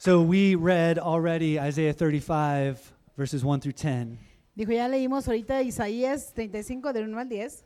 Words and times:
So 0.00 0.22
we 0.22 0.54
read 0.54 0.98
already 0.98 1.60
Isaiah 1.60 1.92
35, 1.92 2.90
verses 3.18 3.44
1 3.44 3.60
through 3.60 3.74
10. 3.74 4.18
Dijo, 4.56 4.72
ya 4.72 4.88
leímos 4.88 5.28
ahorita 5.28 5.62
Isaías 5.62 6.32
35 6.32 6.94
del 6.94 7.04
1 7.04 7.18
al 7.18 7.28
10. 7.28 7.64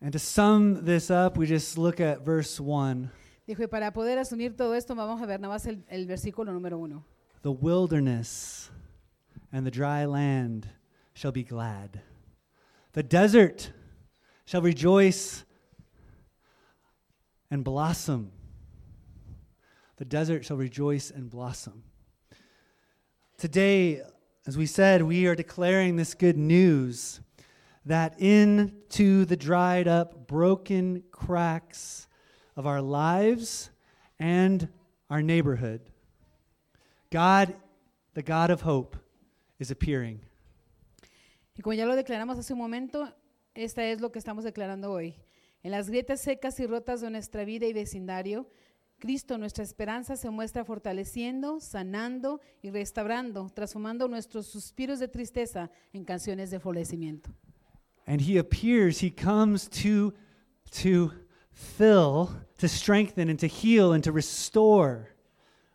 And 0.00 0.12
to 0.12 0.20
sum 0.20 0.84
this 0.84 1.10
up, 1.10 1.36
we 1.36 1.46
just 1.46 1.76
look 1.76 1.98
at 1.98 2.24
verse 2.24 2.60
1. 2.60 3.10
Dijo, 3.48 3.62
y 3.62 3.66
para 3.66 3.90
poder 3.90 4.16
asumir 4.20 4.56
todo 4.56 4.74
esto, 4.74 4.94
vamos 4.94 5.20
a 5.20 5.26
ver 5.26 5.40
nada 5.40 5.52
más 5.52 5.66
el, 5.66 5.82
el 5.88 6.06
versículo 6.06 6.52
número 6.52 6.78
1. 6.78 7.02
The 7.42 7.50
wilderness 7.50 8.70
and 9.52 9.66
the 9.66 9.72
dry 9.72 10.04
land 10.04 10.68
shall 11.14 11.32
be 11.32 11.42
glad. 11.42 12.00
The 12.92 13.02
desert 13.02 13.72
shall 14.44 14.62
rejoice 14.62 15.44
and 17.50 17.64
blossom. 17.64 18.30
The 19.96 20.04
desert 20.04 20.44
shall 20.44 20.56
rejoice 20.56 21.10
and 21.10 21.30
blossom. 21.30 21.84
Today, 23.38 24.02
as 24.46 24.58
we 24.58 24.66
said, 24.66 25.02
we 25.02 25.26
are 25.26 25.34
declaring 25.34 25.96
this 25.96 26.14
good 26.14 26.36
news 26.36 27.20
that 27.84 28.18
into 28.20 29.24
the 29.24 29.36
dried 29.36 29.86
up, 29.86 30.26
broken 30.26 31.02
cracks 31.10 32.08
of 32.56 32.66
our 32.66 32.80
lives 32.80 33.70
and 34.18 34.68
our 35.10 35.22
neighborhood, 35.22 35.80
God, 37.10 37.54
the 38.14 38.22
God 38.22 38.50
of 38.50 38.62
hope, 38.62 38.96
is 39.58 39.70
appearing. 39.70 40.20
Y 41.56 41.62
como 41.62 41.74
ya 41.74 41.86
lo 41.86 41.94
declaramos 41.94 42.38
hace 42.38 42.52
un 42.52 42.58
momento, 42.58 43.08
esta 43.54 43.84
es 43.84 44.00
lo 44.00 44.10
que 44.10 44.18
estamos 44.18 44.44
declarando 44.44 44.90
hoy. 44.90 45.14
En 45.62 45.70
las 45.70 45.88
grietas 45.88 46.20
secas 46.20 46.58
y 46.58 46.66
rotas 46.66 47.00
de 47.00 47.10
nuestra 47.10 47.44
vida 47.44 47.66
y 47.66 47.72
vecindario, 47.72 48.48
Cristo, 49.04 49.36
nuestra 49.36 49.62
esperanza, 49.62 50.16
se 50.16 50.30
muestra 50.30 50.64
fortaleciendo, 50.64 51.60
sanando 51.60 52.40
y 52.62 52.70
restaurando, 52.70 53.50
transformando 53.50 54.08
nuestros 54.08 54.46
suspiros 54.46 54.98
de 54.98 55.08
tristeza 55.08 55.70
en 55.92 56.06
canciones 56.06 56.50
de 56.50 56.58
florecimiento. 56.58 57.28
And 58.06 58.22
he 58.22 58.38
appears, 58.38 59.02
he 59.02 59.10
comes 59.10 59.68
to, 59.82 60.14
to 60.80 61.12
fill, 61.52 62.30
to 62.56 62.66
strengthen, 62.66 63.28
and 63.28 63.38
to 63.40 63.46
heal, 63.46 63.92
and 63.92 64.02
to 64.04 64.10
restore 64.10 65.10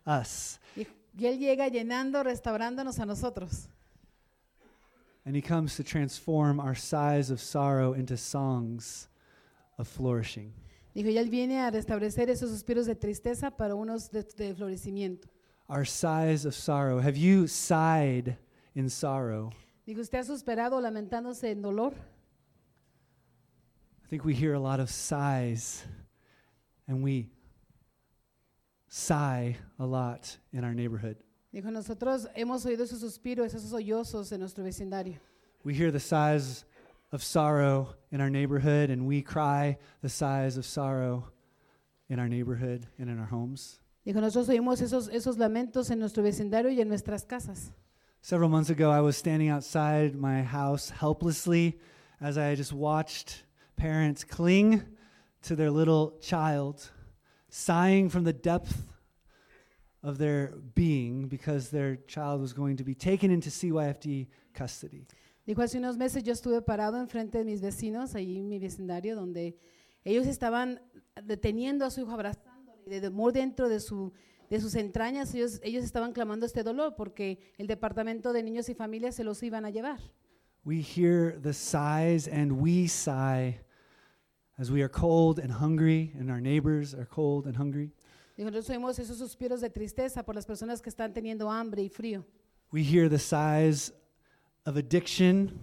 us. 0.04 0.58
Y, 0.74 0.88
y 1.16 1.26
Él 1.26 1.38
llega 1.38 1.68
llenando, 1.68 2.24
restaurándonos 2.24 2.98
a 2.98 3.06
nosotros. 3.06 3.68
And 5.24 5.36
he 5.36 5.40
comes 5.40 5.76
to 5.76 5.84
transform 5.84 6.58
our 6.58 6.74
sighs 6.74 7.30
of 7.30 7.40
sorrow 7.40 7.92
into 7.92 8.16
songs 8.16 9.06
of 9.78 9.86
flourishing. 9.86 10.52
Dijo, 10.94 11.08
y 11.08 11.18
Él 11.18 11.30
viene 11.30 11.60
a 11.60 11.70
restablecer 11.70 12.30
esos 12.30 12.50
suspiros 12.50 12.86
de 12.86 12.94
tristeza 12.94 13.50
para 13.50 13.74
unos 13.74 14.10
de, 14.10 14.22
de 14.22 14.54
florecimiento. 14.54 15.28
Our 15.68 15.86
sighs 15.86 16.44
of 16.44 16.54
sorrow. 16.54 16.98
Have 16.98 17.16
you 17.16 17.46
sighed 17.46 18.36
in 18.74 18.90
sorrow? 18.90 19.52
Dijo, 19.86 20.00
¿usted 20.00 20.18
ha 20.18 20.24
suspirado 20.24 20.80
lamentándose 20.80 21.50
en 21.50 21.62
dolor? 21.62 21.94
I 24.04 24.08
think 24.08 24.24
we 24.24 24.34
hear 24.34 24.54
a 24.54 24.58
lot 24.58 24.80
of 24.80 24.90
sighs, 24.90 25.84
and 26.88 27.04
we 27.04 27.30
sigh 28.88 29.56
a 29.78 29.86
lot 29.86 30.36
in 30.52 30.64
our 30.64 30.74
neighborhood. 30.74 31.16
Dijo, 31.52 31.70
nosotros 31.70 32.26
hemos 32.34 32.64
oído 32.66 32.82
esos 32.82 33.00
suspiros, 33.00 33.54
esos 33.54 33.70
sollozos 33.70 34.32
en 34.32 34.40
nuestro 34.40 34.64
vecindario. 34.64 35.20
We 35.62 35.74
hear 35.74 35.92
the 35.92 36.00
sighs 36.00 36.64
of 37.12 37.22
sorrow 37.22 37.94
in 38.10 38.20
our 38.20 38.30
neighborhood, 38.30 38.90
and 38.90 39.06
we 39.06 39.22
cry 39.22 39.78
the 40.02 40.08
sighs 40.08 40.56
of 40.56 40.64
sorrow 40.64 41.24
in 42.08 42.18
our 42.18 42.28
neighborhood 42.28 42.86
and 42.98 43.08
in 43.08 43.18
our 43.18 43.26
homes. 43.26 43.80
Dijo, 44.06 44.20
nosotros 44.20 44.48
oímos 44.48 44.80
esos, 44.80 45.08
esos 45.08 45.36
lamentos 45.36 45.90
en 45.90 45.98
nuestro 45.98 46.22
vecindario 46.22 46.70
y 46.70 46.80
en 46.80 46.88
nuestras 46.88 47.24
casas. 47.24 47.72
Several 48.22 48.48
months 48.48 48.70
ago, 48.70 48.90
I 48.90 49.00
was 49.00 49.16
standing 49.16 49.48
outside 49.48 50.14
my 50.14 50.42
house 50.42 50.90
helplessly 50.90 51.78
as 52.20 52.36
I 52.36 52.54
just 52.54 52.72
watched 52.72 53.44
parents 53.76 54.24
cling 54.24 54.82
to 55.42 55.56
their 55.56 55.70
little 55.70 56.18
child, 56.20 56.90
sighing 57.48 58.10
from 58.10 58.24
the 58.24 58.32
depth 58.32 58.86
of 60.02 60.18
their 60.18 60.54
being 60.74 61.28
because 61.28 61.70
their 61.70 61.96
child 61.96 62.40
was 62.40 62.52
going 62.52 62.76
to 62.76 62.84
be 62.84 62.94
taken 62.94 63.30
into 63.30 63.50
CYFD 63.50 64.28
custody. 64.54 65.06
Dijo, 65.50 65.62
hace 65.62 65.78
unos 65.78 65.96
meses 65.96 66.22
yo 66.22 66.32
estuve 66.32 66.62
parado 66.62 66.96
enfrente 66.96 67.38
de 67.38 67.44
mis 67.44 67.60
vecinos, 67.60 68.14
ahí 68.14 68.38
en 68.38 68.48
mi 68.48 68.60
vecindario, 68.60 69.16
donde 69.16 69.58
ellos 70.04 70.28
estaban 70.28 70.80
deteniendo 71.24 71.84
a 71.84 71.90
su 71.90 72.02
hijo, 72.02 72.12
abrazándole, 72.12 72.78
y 72.86 73.00
de 73.00 73.10
muy 73.10 73.32
dentro 73.32 73.68
de, 73.68 73.80
su, 73.80 74.12
de 74.48 74.60
sus 74.60 74.76
entrañas, 74.76 75.34
ellos, 75.34 75.58
ellos 75.64 75.82
estaban 75.82 76.12
clamando 76.12 76.46
este 76.46 76.62
dolor 76.62 76.94
porque 76.94 77.40
el 77.58 77.66
departamento 77.66 78.32
de 78.32 78.44
niños 78.44 78.68
y 78.68 78.74
familias 78.74 79.16
se 79.16 79.24
los 79.24 79.42
iban 79.42 79.64
a 79.64 79.70
llevar. 79.70 79.98
We 80.64 80.82
hear 80.82 81.36
the 81.42 81.52
sighs 81.52 82.28
and 82.28 82.52
we 82.52 82.86
sigh 82.86 83.58
as 84.56 84.70
we 84.70 84.82
are 84.82 84.88
cold 84.88 85.40
and 85.40 85.50
hungry, 85.50 86.12
and 86.16 86.30
our 86.30 86.40
neighbors 86.40 86.94
are 86.94 87.08
cold 87.08 87.48
and 87.48 87.56
hungry. 87.58 87.92
Nosotros 88.36 88.70
oímos 88.70 89.00
esos 89.00 89.18
suspiros 89.18 89.60
de 89.60 89.68
tristeza 89.68 90.22
por 90.24 90.36
las 90.36 90.46
personas 90.46 90.80
que 90.80 90.90
están 90.90 91.12
teniendo 91.12 91.50
hambre 91.50 91.82
y 91.82 91.88
frío. 91.88 92.24
We 92.70 92.84
hear 92.84 93.10
the 93.10 93.18
sighs 93.18 93.92
of 94.66 94.76
addiction, 94.76 95.58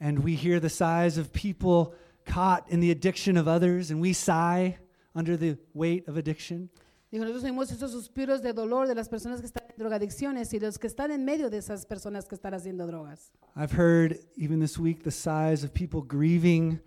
and 0.00 0.24
we 0.24 0.34
hear 0.34 0.60
the 0.60 0.68
sighs 0.68 1.18
of 1.18 1.32
people 1.32 1.94
caught 2.24 2.68
in 2.70 2.80
the 2.80 2.90
addiction 2.90 3.36
of 3.36 3.48
others, 3.48 3.90
and 3.90 4.00
we 4.00 4.12
sigh 4.12 4.76
under 5.14 5.36
the 5.36 5.58
weight 5.74 6.06
of 6.08 6.16
addiction. 6.16 6.70
Dijo, 7.12 7.24
nosotros 7.24 7.42
oímos 7.42 7.72
esos 7.72 7.90
suspiros 7.90 8.40
de 8.40 8.52
dolor 8.52 8.86
de 8.86 8.94
las 8.94 9.08
personas 9.08 9.40
que 9.40 9.46
están 9.46 9.64
en 9.68 9.76
drogadicciones 9.76 10.54
y 10.54 10.58
de 10.58 10.66
los 10.66 10.78
que 10.78 10.86
están 10.86 11.10
en 11.10 11.24
medio 11.24 11.50
de 11.50 11.58
esas 11.58 11.84
personas 11.84 12.28
que 12.28 12.36
están 12.36 12.54
haciendo 12.54 12.86
drogas. 12.86 13.32
I've 13.56 13.72
heard 13.72 14.20
even 14.36 14.60
this 14.60 14.78
week 14.78 15.02
the 15.02 15.10
sighs 15.10 15.64
of 15.64 15.74
people 15.74 16.02
grieving 16.02 16.78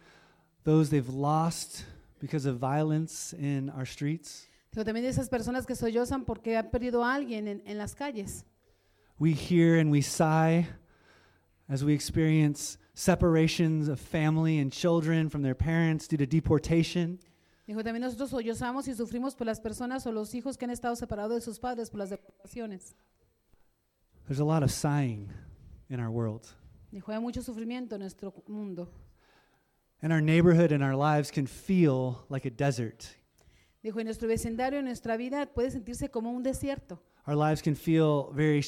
those 0.64 0.90
they've 0.90 1.14
lost 1.14 1.84
because 2.22 2.46
of 2.46 2.58
violence 2.58 3.34
in 3.34 3.70
our 3.72 3.85
streets. 3.85 4.47
Dijo, 4.72 4.85
también 4.85 5.03
de 5.03 5.09
esas 5.09 5.28
personas 5.28 5.66
que 5.66 5.75
sollozan 5.75 6.24
porque 6.24 6.56
han 6.56 6.72
perdido 6.72 7.03
a 7.03 7.14
alguien 7.14 7.50
en, 7.50 7.62
en 7.66 7.78
las 7.78 7.94
calles. 7.94 8.46
We 9.20 9.34
hear 9.34 9.78
and 9.78 9.91
we 9.91 10.02
sigh 10.02 10.68
as 11.69 11.84
we 11.84 11.94
experience 11.94 12.78
separations 12.94 13.88
of 13.88 14.00
family 14.00 14.59
and 14.59 14.72
children 14.72 15.29
from 15.29 15.41
their 15.41 15.56
parents 15.56 16.07
due 16.07 16.18
to 16.18 16.25
deportation. 16.25 17.19
Dijo, 17.68 17.81
también 17.81 18.01
nosotros 18.01 18.29
sollozamos 18.29 18.88
y 18.88 18.94
sufrimos 18.94 19.35
por 19.35 19.47
las 19.47 19.59
personas 19.59 20.06
o 20.06 20.12
los 20.12 20.34
hijos 20.35 20.57
que 20.57 20.66
han 20.66 20.72
estado 20.72 20.96
separados 20.96 21.35
de 21.35 21.41
sus 21.41 21.59
padres 21.59 21.90
por 21.90 22.00
las 22.00 22.09
deportaciones. 22.09 22.94
There's 24.28 24.40
a 24.40 24.46
lot 24.46 24.63
of 24.63 24.72
sighing 24.72 25.29
in 25.90 26.00
our 26.00 26.09
world. 26.09 26.47
Dijo, 26.91 27.12
hay 27.12 27.19
mucho 27.19 27.41
sufrimiento 27.41 27.96
en 27.96 28.02
nuestro 28.02 28.34
mundo. 28.47 28.90
And 30.02 30.12
our 30.12 30.22
neighborhood 30.22 30.72
and 30.73 30.84
our 30.84 30.96
lives 30.96 31.31
can 31.31 31.47
feel 31.47 32.25
like 32.29 32.46
a 32.46 32.52
desert. 32.52 33.06
Dijo, 33.81 34.00
en 34.00 34.06
nuestro 34.06 34.28
vecindario, 34.28 34.79
en 34.79 34.85
nuestra 34.85 35.18
vida 35.18 35.46
puede 35.46 35.72
sentirse 35.72 36.09
como 36.09 36.31
un 36.31 36.44
desierto. 36.44 37.02
Our 37.25 37.35
lives 37.35 37.61
can 37.61 37.75
feel 37.75 38.31
very 38.34 38.63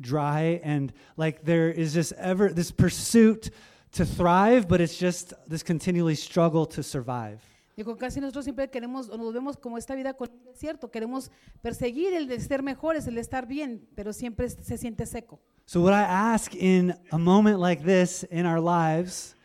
dry 0.00 0.60
and 0.64 0.92
like 1.16 1.44
there 1.44 1.70
is 1.70 1.92
this 1.92 2.12
ever 2.16 2.48
this 2.52 2.70
pursuit 2.70 3.50
to 3.92 4.04
thrive, 4.06 4.66
but 4.66 4.80
it's 4.80 4.98
just 4.98 5.34
this 5.46 5.62
continually 5.62 6.14
struggle 6.14 6.66
to 6.66 6.82
survive. 6.82 7.40
Dijo, 7.76 7.96
casi 7.96 8.20
nosotros 8.20 8.44
siempre 8.44 8.68
queremos, 8.68 9.08
nos 9.08 9.32
vemos 9.32 9.56
como 9.56 9.78
esta 9.78 9.94
vida 9.94 10.14
con 10.14 10.28
un 10.30 10.44
desierto, 10.52 10.90
queremos 10.90 11.30
perseguir 11.62 12.12
el 12.12 12.26
de 12.26 12.40
ser 12.40 12.60
mejores, 12.60 13.06
el 13.06 13.14
de 13.14 13.20
estar 13.20 13.46
bien, 13.46 13.86
pero 13.94 14.12
siempre 14.12 14.48
se 14.48 14.76
siente 14.76 15.06
seco. 15.06 15.38
So, 15.64 15.80
what 15.82 15.92
I 15.92 16.02
ask 16.02 16.56
in 16.56 16.94
a 17.12 17.18
moment 17.18 17.60
like 17.60 17.84
this 17.84 18.24
in 18.32 18.46
our 18.46 18.60
lives 18.60 19.36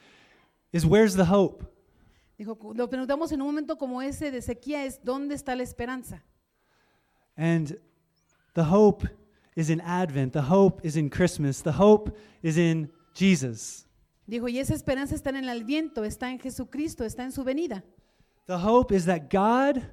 is 0.72 0.84
where's 0.84 1.16
the 1.16 1.26
hope? 1.26 1.64
Dijo, 2.40 2.58
lo 2.74 2.90
preguntamos 2.90 3.32
en 3.32 3.42
un 3.42 3.48
momento 3.48 3.78
como 3.78 4.02
ese 4.02 4.32
de 4.32 4.42
sequía 4.42 4.84
es, 4.86 5.04
¿dónde 5.04 5.36
está 5.36 5.56
la 5.56 5.62
esperanza? 5.62 6.24
And 7.38 7.78
the 8.54 8.66
hope 8.66 9.08
is 9.56 9.70
in 9.70 9.82
Advent, 9.82 10.34
the 10.34 10.44
hope 10.44 10.82
is 10.84 10.96
in 10.98 11.10
Christmas, 11.10 11.62
the 11.62 11.74
hope 11.74 12.16
is 12.42 12.58
in 12.58 12.90
Jesus. 13.14 13.86
Dijo, 14.30 14.50
y 14.50 14.60
esa 14.60 14.74
esperanza 14.74 15.16
está 15.16 15.30
en 15.30 15.38
el 15.38 15.50
Adviento, 15.50 16.04
está 16.06 16.30
en 16.30 16.40
Jesucristo, 16.40 17.04
está 17.04 17.24
en 17.24 17.32
su 17.32 17.44
venida. 17.44 17.84
The 18.48 18.58
hope 18.58 18.92
is 18.92 19.06
that 19.06 19.30
God 19.30 19.84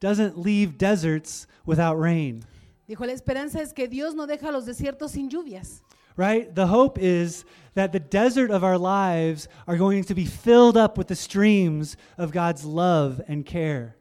doesn't 0.00 0.38
leave 0.38 0.78
deserts 0.78 1.46
without 1.66 1.98
rain. 1.98 2.44
Dijo, 2.88 3.06
la 3.06 3.12
esperanza 3.12 3.60
es 3.60 3.72
que 3.72 3.88
Dios 3.88 4.14
no 4.14 4.26
deja 4.26 4.50
los 4.50 4.66
desiertos 4.66 5.10
sin 5.10 5.30
lluvias. 5.30 5.82
right? 6.16 6.54
The 6.54 6.66
hope 6.66 6.98
is 6.98 7.44
that 7.74 7.92
the 7.92 8.00
desert 8.00 8.50
of 8.50 8.62
our 8.62 8.76
lives 8.76 9.48
are 9.66 9.76
going 9.76 10.04
to 10.04 10.14
be 10.14 10.26
filled 10.26 10.76
up 10.76 10.98
with 10.98 11.08
the 11.08 11.16
streams 11.16 11.96
of 12.18 12.32
God's 12.32 12.64
love 12.64 13.20
and 13.26 13.46
care. 13.46 13.96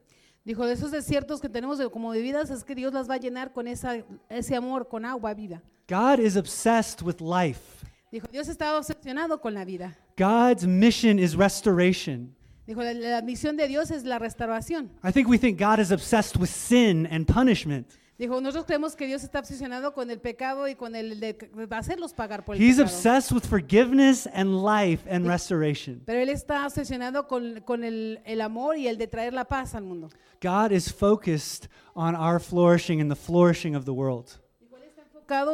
Dijo, 0.50 0.66
de 0.66 0.74
esos 0.74 0.90
desiertos 0.90 1.40
que 1.40 1.48
tenemos 1.48 1.80
como 1.92 2.12
de 2.12 2.24
vidas 2.24 2.50
es 2.50 2.64
que 2.64 2.74
Dios 2.74 2.92
las 2.92 3.08
va 3.08 3.14
a 3.14 3.18
llenar 3.20 3.54
con 3.54 3.68
esa, 3.68 4.04
ese 4.30 4.56
amor, 4.56 4.88
con 4.88 5.06
agua 5.06 5.36
viva. 5.36 5.62
God 5.88 6.18
is 6.18 6.36
obsessed 6.36 7.04
with 7.04 7.22
life. 7.22 7.86
Dijo, 8.12 8.26
Dios 8.32 8.48
estaba 8.48 8.80
obsesionado 8.80 9.40
con 9.40 9.54
la 9.54 9.64
vida. 9.64 9.96
God's 10.18 10.66
mission 10.66 11.20
is 11.20 11.36
restoration. 11.36 12.36
Dijo, 12.66 12.82
la, 12.82 12.94
la 12.94 13.22
misión 13.22 13.58
de 13.58 13.68
Dios 13.68 13.92
es 13.92 14.04
la 14.06 14.18
restauración. 14.18 14.90
I 15.04 15.12
think 15.12 15.30
we 15.30 15.38
think 15.38 15.60
God 15.60 15.78
is 15.78 15.92
obsessed 15.92 16.36
with 16.36 16.50
sin 16.50 17.06
and 17.12 17.28
punishment. 17.28 17.86
Dijo, 18.20 18.42
nosotros 18.42 18.66
creemos 18.66 18.98
que 18.98 19.08
Dios 19.08 19.24
está 19.24 19.40
obsesionado 19.40 19.94
con 19.94 20.12
el 20.12 20.20
pecado 20.20 20.68
y 20.68 20.76
con 20.76 20.94
el 20.94 21.22
de 21.22 21.38
hacerlos 21.72 22.14
pagar 22.14 22.44
por 22.44 22.58
el 22.58 22.62
He's 22.62 22.76
pecado. 22.76 22.94
obsessed 22.94 23.32
with 23.32 23.46
forgiveness 23.46 24.28
and 24.34 24.62
life 24.62 25.10
and 25.10 25.26
restoration. 25.26 26.02
Pero 26.06 26.20
Él 26.20 26.28
está 26.28 26.66
obsesionado 26.68 27.30
con, 27.30 27.62
con 27.62 27.86
el, 27.86 28.20
el 28.26 28.42
amor 28.42 28.78
y 28.78 28.90
el 28.90 28.98
de 28.98 29.08
traer 29.08 29.34
la 29.34 29.46
paz 29.46 29.74
al 29.74 29.84
mundo. 29.84 30.10
God 30.42 30.74
is 30.74 30.92
focused 30.92 31.70
on 31.96 32.14
our 32.14 32.42
flourishing 32.42 33.00
and 33.00 33.10
the 33.10 33.16
flourishing 33.16 33.74
of 33.74 33.86
the 33.86 33.94
world. 33.94 34.28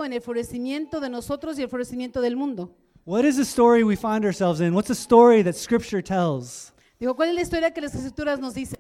En 0.03 0.13
el 0.13 0.21
florecimiento 0.21 1.00
de 1.00 1.09
nosotros 1.09 1.59
y 1.59 1.62
el 1.62 1.69
florecimiento 1.69 2.21
del 2.21 2.35
mundo. 2.35 2.71
What 3.06 3.25
is 3.25 3.35
the 3.35 3.44
story 3.44 3.83
we 3.83 3.95
find 3.95 4.25
ourselves 4.25 4.59
in? 4.59 4.73
What's 4.73 4.88
the 4.88 4.95
story 4.95 5.44
that 5.44 5.53
Scripture 5.53 6.01
tells? 6.01 6.73
Dijo, 7.00 7.15
¿cuál 7.15 7.29
es 7.29 7.35
la 7.35 7.41
historia 7.41 7.71
que 7.71 7.81
las 7.81 7.94
escrituras 7.94 8.39
nos 8.39 8.56
dicen? 8.56 8.79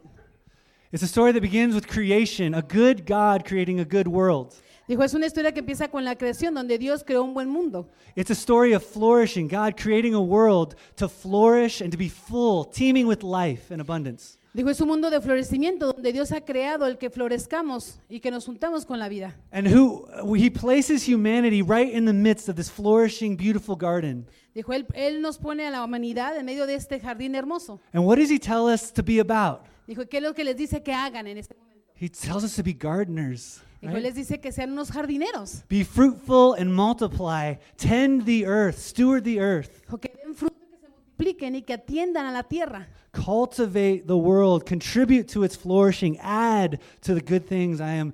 It's 0.95 1.03
a 1.03 1.09
story 1.09 1.33
that 1.33 1.41
begins 1.41 1.75
with 1.75 1.89
creation, 1.89 2.53
a 2.53 2.61
good 2.61 3.05
God 3.05 3.43
creating 3.43 3.81
a 3.81 3.83
good 3.83 4.07
world. 4.07 4.55
Dijo, 4.87 5.03
es 5.03 5.13
una 5.13 5.25
historia 5.25 5.51
que 5.51 5.59
empieza 5.59 5.89
con 5.89 6.05
la 6.05 6.15
creación, 6.15 6.53
donde 6.53 6.77
Dios 6.77 7.03
creó 7.03 7.21
un 7.21 7.33
buen 7.33 7.49
mundo. 7.49 7.89
It's 8.15 8.31
a 8.31 8.33
story 8.33 8.71
of 8.71 8.81
flourishing, 8.81 9.49
God 9.49 9.75
creating 9.75 10.13
a 10.13 10.21
world 10.21 10.75
to 10.95 11.09
flourish 11.09 11.81
and 11.81 11.91
to 11.91 11.97
be 11.97 12.07
full, 12.07 12.63
teeming 12.63 13.07
with 13.07 13.23
life 13.23 13.73
and 13.73 13.81
abundance. 13.81 14.37
Dijo, 14.53 14.69
es 14.69 14.79
un 14.79 14.87
mundo 14.87 15.09
de 15.09 15.19
florecimiento, 15.19 15.91
donde 15.91 16.13
Dios 16.13 16.31
ha 16.31 16.39
creado 16.39 16.85
el 16.85 16.97
que 16.97 17.09
florezcamos 17.09 17.99
y 18.09 18.21
que 18.21 18.31
nos 18.31 18.45
juntamos 18.45 18.85
con 18.85 18.97
la 18.97 19.09
vida. 19.09 19.35
And 19.51 19.67
who 19.67 20.07
uh, 20.23 20.33
he 20.33 20.49
places 20.49 21.05
humanity 21.05 21.61
right 21.61 21.91
in 21.91 22.05
the 22.05 22.13
midst 22.13 22.47
of 22.47 22.55
this 22.55 22.69
flourishing, 22.69 23.35
beautiful 23.35 23.75
garden. 23.75 24.25
Dijo, 24.53 24.71
él, 24.71 24.85
él 24.93 25.21
nos 25.21 25.39
pone 25.39 25.67
a 25.67 25.71
la 25.71 25.83
humanidad 25.83 26.37
en 26.37 26.45
medio 26.45 26.65
de 26.65 26.75
este 26.75 27.01
jardín 27.01 27.35
hermoso. 27.35 27.81
And 27.91 28.05
what 28.05 28.15
does 28.15 28.29
he 28.29 28.39
tell 28.39 28.67
us 28.67 28.93
to 28.93 29.03
be 29.03 29.19
about? 29.19 29.65
Dijo, 29.87 30.07
¿qué 30.07 30.17
es 30.17 30.23
lo 30.23 30.33
que 30.33 30.43
les 30.43 30.55
dice 30.57 30.81
que 30.81 30.93
hagan 30.93 31.27
en 31.27 31.37
este 31.37 31.55
momento? 31.55 31.91
He 31.99 32.09
tells 32.09 32.43
us 32.43 32.55
to 32.55 32.63
be 32.63 32.73
gardeners. 32.73 33.61
Dijo, 33.81 33.93
right? 33.93 34.03
les 34.03 34.15
dice 34.15 34.39
que 34.39 34.51
sean 34.51 34.71
unos 34.71 34.91
jardineros. 34.91 35.63
Be 35.69 35.83
fruitful 35.83 36.55
and 36.59 36.73
multiply, 36.73 37.55
tend 37.77 38.25
the 38.25 38.45
earth, 38.45 38.77
steward 38.77 39.23
the 39.23 39.39
earth, 39.39 39.81
Dijo, 39.83 39.99
que 39.99 40.11
den 40.23 40.33
fruto, 40.35 40.55
que 40.55 40.77
se 40.77 40.89
multipliquen 40.89 41.55
y 41.55 41.61
que 41.61 41.73
atiendan 41.73 42.25
a 42.25 42.31
la 42.31 42.43
tierra. 42.43 42.87
cultivate 43.13 44.07
the 44.07 44.17
world, 44.17 44.65
contribute 44.65 45.27
to 45.29 45.43
its 45.43 45.55
flourishing, 45.55 46.17
add 46.19 46.79
to 47.01 47.13
the 47.13 47.21
good 47.21 47.45
things 47.47 47.79
I 47.79 47.93
am 47.93 48.13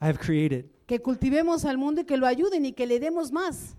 I 0.00 0.06
have 0.06 0.18
created. 0.20 0.68
Que 0.86 1.00
cultivemos 1.00 1.64
al 1.64 1.76
mundo 1.76 2.02
y 2.02 2.04
que 2.04 2.16
lo 2.16 2.26
ayuden 2.26 2.64
y 2.64 2.72
que 2.72 2.86
le 2.86 3.00
demos 3.00 3.32
más. 3.32 3.74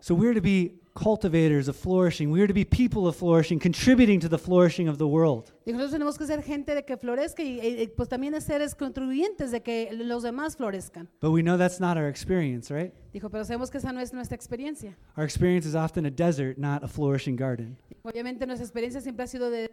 So 0.00 0.14
we're 0.14 0.34
to 0.34 0.40
be 0.40 0.74
cultivators 0.98 1.68
of 1.68 1.76
flourishing. 1.76 2.30
We're 2.30 2.48
to 2.48 2.52
be 2.54 2.64
people 2.64 3.06
of 3.06 3.14
flourishing, 3.16 3.60
contributing 3.60 4.18
to 4.20 4.28
the 4.28 4.38
flourishing 4.38 4.88
of 4.88 4.98
the 4.98 5.06
world. 5.06 5.52
Nosotros 5.64 5.92
tenemos 5.92 6.18
que 6.18 6.26
ser 6.26 6.42
gente 6.42 6.74
de 6.74 6.82
que 6.84 6.96
florezca 6.96 7.42
y, 7.42 7.60
y- 7.60 7.82
y, 7.82 7.86
pues 7.88 8.08
también 8.08 8.38
seres 8.40 8.74
contribuyentes 8.74 9.50
de 9.52 9.60
que 9.62 9.90
los 9.92 10.22
demás 10.22 10.56
florezcan. 10.56 11.08
But 11.20 11.30
we 11.30 11.42
know 11.42 11.56
that's 11.56 11.78
not 11.78 11.96
our 11.96 12.08
experience, 12.08 12.70
right? 12.74 12.92
Dijo, 13.12 13.30
pero 13.30 13.44
sabemos 13.44 13.70
que 13.70 13.78
esa 13.78 13.92
no 13.92 14.00
es 14.00 14.12
nuestra 14.12 14.34
experiencia. 14.34 14.96
Our 15.16 15.24
experience 15.24 15.66
is 15.66 15.74
often 15.74 16.04
a 16.06 16.10
desert, 16.10 16.58
not 16.58 16.82
a 16.82 16.88
flourishing 16.88 17.36
garden. 17.36 17.76
Obviamente 18.02 18.46
nuestra 18.46 18.64
experiencia 18.64 19.00
siempre 19.00 19.24
ha 19.24 19.28
sido 19.28 19.50
de 19.50 19.70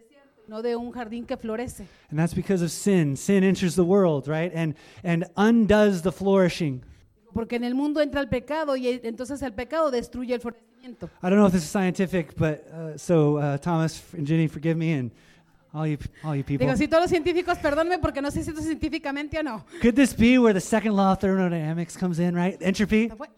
no 0.48 0.62
de 0.62 0.76
un 0.76 0.92
jardín 0.92 1.26
que 1.26 1.36
florece. 1.36 1.86
And 2.10 2.18
that's 2.18 2.34
because 2.34 2.62
of 2.62 2.70
sin. 2.70 3.16
Sin 3.16 3.42
enters 3.42 3.74
the 3.74 3.82
world, 3.84 4.28
right? 4.28 4.52
And 4.54 4.74
and 5.02 5.24
undoes 5.36 6.02
the 6.02 6.12
flourishing. 6.12 6.82
Porque 7.32 7.56
en 7.56 7.64
el 7.64 7.74
mundo 7.74 8.00
entra 8.00 8.20
el 8.20 8.28
pecado 8.28 8.76
y 8.76 9.00
entonces 9.02 9.42
el 9.42 9.52
pecado 9.52 9.90
destruye 9.90 10.34
el 10.34 10.40
florecimiento. 10.40 11.10
I 11.22 11.28
don't 11.28 11.36
know 11.36 11.46
if 11.46 11.52
this 11.52 11.64
is 11.64 11.70
scientific, 11.70 12.34
but 12.36 12.64
uh, 12.72 12.96
so 12.96 13.38
uh, 13.38 13.58
Thomas 13.58 14.02
and 14.14 14.26
Jenny, 14.26 14.48
forgive 14.48 14.76
me, 14.76 14.92
and 14.92 15.10
all 15.74 15.86
you 15.86 15.98
all 16.24 16.34
you 16.34 16.44
people. 16.44 16.66
Digo, 16.66 16.76
sí, 16.76 16.88
todos 16.88 17.02
los 17.02 17.10
científicos, 17.10 17.58
perdónenme 17.58 17.98
porque 17.98 18.22
no 18.22 18.30
sé 18.30 18.42
si 18.42 18.50
esto 18.50 18.60
es 18.60 18.66
científicamente 18.66 19.38
o 19.38 19.42
no. 19.42 19.64
Could 19.82 19.94
this 19.94 20.14
be 20.14 20.38
where 20.38 20.54
the 20.54 20.60
second 20.60 20.94
law 20.94 21.12
of 21.12 21.18
thermodynamics 21.18 21.96
comes 21.96 22.18
in, 22.18 22.34
right? 22.34 22.56
Entropy. 22.62 23.08
The 23.08 23.16
what? 23.16 23.30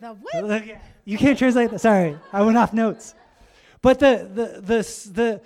The 0.00 0.12
what? 0.12 0.62
You 1.04 1.16
can't 1.16 1.38
translate 1.38 1.70
that. 1.70 1.80
Sorry, 1.80 2.16
I 2.32 2.42
went 2.42 2.58
off 2.58 2.72
notes. 2.72 3.14
But 3.80 3.98
the 4.00 4.28
the 4.34 4.60
the 4.60 5.10
the 5.12 5.40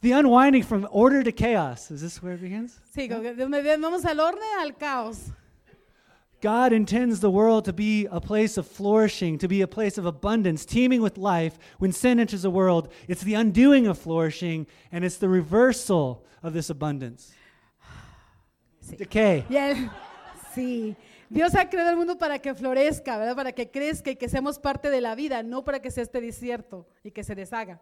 the 0.00 0.12
unwinding 0.12 0.62
from 0.62 0.88
order 0.90 1.22
to 1.22 1.32
chaos. 1.32 1.90
Is 1.90 2.00
this 2.00 2.22
where 2.22 2.34
it 2.34 2.40
begins? 2.40 2.80
Sí, 2.94 3.08
vamos 3.08 4.04
al 4.04 4.20
orden 4.20 4.42
al 4.60 4.72
caos. 4.72 5.30
God 6.40 6.72
intends 6.72 7.20
the 7.20 7.30
world 7.30 7.64
to 7.64 7.72
be 7.72 8.06
a 8.10 8.20
place 8.20 8.56
of 8.56 8.66
flourishing, 8.66 9.38
to 9.38 9.48
be 9.48 9.60
a 9.62 9.66
place 9.66 9.98
of 9.98 10.06
abundance, 10.06 10.64
teeming 10.64 11.00
with 11.02 11.18
life. 11.18 11.58
When 11.78 11.92
sin 11.92 12.20
enters 12.20 12.42
the 12.42 12.50
world, 12.50 12.88
it's 13.08 13.22
the 13.22 13.34
undoing 13.34 13.86
of 13.88 13.98
flourishing, 13.98 14.66
and 14.92 15.04
it's 15.04 15.16
the 15.18 15.28
reversal 15.28 16.24
of 16.42 16.52
this 16.52 16.70
abundance. 16.70 17.32
Sí. 18.80 18.96
Decay. 18.96 19.44
Y 19.50 19.56
él- 19.56 19.90
sí. 20.54 20.96
Dios 21.30 21.54
ha 21.54 21.68
creado 21.68 21.90
el 21.90 21.96
mundo 21.96 22.16
para 22.16 22.38
que 22.38 22.54
florezca, 22.54 23.18
¿verdad? 23.18 23.36
Para 23.36 23.52
que 23.52 23.70
crezca 23.70 24.10
y 24.10 24.16
que 24.16 24.28
seamos 24.28 24.58
parte 24.58 24.88
de 24.88 25.00
la 25.00 25.14
vida, 25.14 25.42
no 25.42 25.62
para 25.62 25.80
que 25.82 25.90
sea 25.90 26.02
este 26.04 26.20
desierto 26.20 26.86
y 27.04 27.10
que 27.10 27.22
se 27.22 27.34
deshaga. 27.34 27.80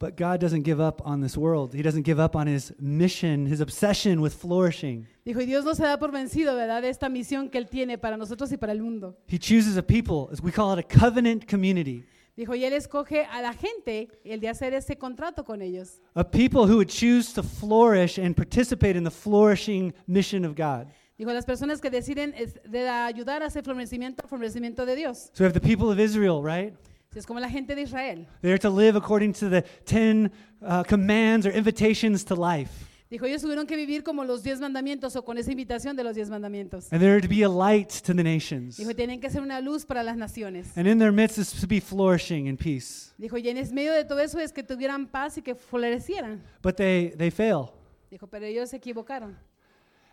But 0.00 0.16
God 0.16 0.40
doesn't 0.40 0.62
give 0.64 0.80
up 0.80 1.02
on 1.04 1.20
this 1.20 1.36
world. 1.36 1.74
He 1.74 1.82
doesn't 1.82 2.04
give 2.06 2.18
up 2.18 2.34
on 2.34 2.46
his 2.46 2.72
mission, 2.80 3.44
his 3.46 3.60
obsession 3.60 4.20
with 4.22 4.32
flourishing. 4.32 5.06
Dijo, 5.26 5.42
y 5.42 5.44
Dios 5.46 5.62
no 5.64 5.74
se 5.74 5.82
da 5.82 5.98
por 5.98 6.10
vencido, 6.10 6.54
¿verdad? 6.56 6.80
De 6.80 6.88
esta 6.88 7.10
misión 7.10 7.50
que 7.50 7.58
Él 7.58 7.68
tiene 7.68 7.98
para 7.98 8.16
nosotros 8.16 8.50
y 8.50 8.56
para 8.56 8.72
el 8.72 8.80
mundo. 8.80 9.14
He 9.28 9.38
chooses 9.38 9.76
a 9.76 9.82
people, 9.82 10.28
as 10.32 10.40
we 10.42 10.50
call 10.50 10.72
it 10.72 10.78
a 10.78 10.82
covenant 10.82 11.46
community, 11.46 12.02
Dijo, 12.34 12.54
y 12.54 12.64
Él 12.64 12.72
escoge 12.72 13.26
a 13.30 13.42
la 13.42 13.52
gente 13.52 14.08
el 14.24 14.40
de 14.40 14.48
hacer 14.48 14.72
ese 14.72 14.96
contrato 14.96 15.44
con 15.44 15.60
ellos. 15.60 16.00
a 16.14 16.24
people 16.24 16.62
who 16.62 16.76
would 16.76 16.88
choose 16.88 17.34
to 17.34 17.42
flourish 17.42 18.16
and 18.18 18.34
participate 18.34 18.96
in 18.96 19.04
the 19.04 19.10
flourishing 19.10 19.92
mission 20.06 20.46
of 20.46 20.54
God. 20.56 20.86
Dijo, 21.18 21.30
las 21.34 21.44
personas 21.44 21.82
que 21.82 21.90
deciden 21.90 22.32
es- 22.38 22.54
de 22.66 22.88
ayudar 22.88 23.42
a 23.42 23.48
ese 23.48 23.62
florecimiento, 23.62 24.26
florecimiento 24.26 24.86
de 24.86 24.96
Dios. 24.96 25.30
So 25.34 25.44
we 25.44 25.46
have 25.46 25.52
the 25.52 25.60
people 25.60 25.90
of 25.92 26.00
Israel, 26.00 26.42
right? 26.42 26.72
Es 27.14 27.26
como 27.26 27.40
la 27.40 27.48
gente 27.48 27.74
de 27.74 27.82
Israel. 27.82 28.26
They're 28.40 28.58
to 28.60 28.70
live 28.70 28.96
according 28.96 29.32
to 29.34 29.50
the 29.50 29.64
10 29.84 30.30
uh, 30.62 30.84
commands 30.84 31.44
or 31.44 31.50
invitations 31.50 32.24
to 32.24 32.36
life. 32.36 32.86
Dijo, 33.10 33.26
ellos 33.26 33.42
tuvieron 33.42 33.66
que 33.66 33.74
vivir 33.74 34.04
como 34.04 34.22
los 34.22 34.44
diez 34.44 34.60
mandamientos 34.60 35.16
o 35.16 35.24
con 35.24 35.36
esa 35.36 35.50
invitación 35.50 35.96
de 35.96 36.04
los 36.04 36.14
diez 36.14 36.30
mandamientos. 36.30 36.92
And 36.92 37.02
they're 37.02 37.20
to 37.20 37.26
be 37.26 37.42
a 37.42 37.48
light 37.48 37.90
to 38.06 38.14
the 38.14 38.22
nations. 38.22 38.76
Dijo, 38.76 38.94
tienen 38.94 39.20
que 39.20 39.28
ser 39.28 39.42
una 39.42 39.60
luz 39.60 39.84
para 39.84 40.04
las 40.04 40.16
naciones. 40.16 40.76
And 40.76 40.86
in 40.86 41.00
their 41.00 41.10
midst 41.10 41.36
is 41.36 41.52
to 41.60 41.66
be 41.66 41.80
flourishing 41.80 42.48
and 42.48 42.56
peace. 42.56 43.12
Dijo, 43.18 43.36
y 43.36 43.48
en 43.48 43.56
medio 43.74 43.92
de 43.92 44.04
todo 44.04 44.20
eso 44.20 44.38
es 44.38 44.52
que 44.52 44.62
tuvieran 44.62 45.08
paz 45.08 45.36
y 45.38 45.42
que 45.42 45.56
florecieran. 45.56 46.40
But 46.62 46.76
they, 46.76 47.10
they 47.16 47.32
fail. 47.32 47.72
Dijo, 48.08 48.28
pero 48.28 48.46
ellos 48.46 48.70
se 48.70 48.76
equivocaron. 48.76 49.36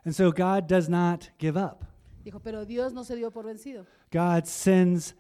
And 0.04 0.16
so 0.16 0.32
God 0.32 0.68
does 0.68 0.90
not 0.90 1.30
give 1.38 1.56
up. 1.56 1.86
Dijo, 2.26 2.40
pero 2.40 2.66
Dios 2.66 2.92
no 2.92 3.04
se 3.04 3.16
dio 3.16 3.30
por 3.30 3.46
vencido. 3.46 3.86
God 4.12 4.46
sends 4.46 5.14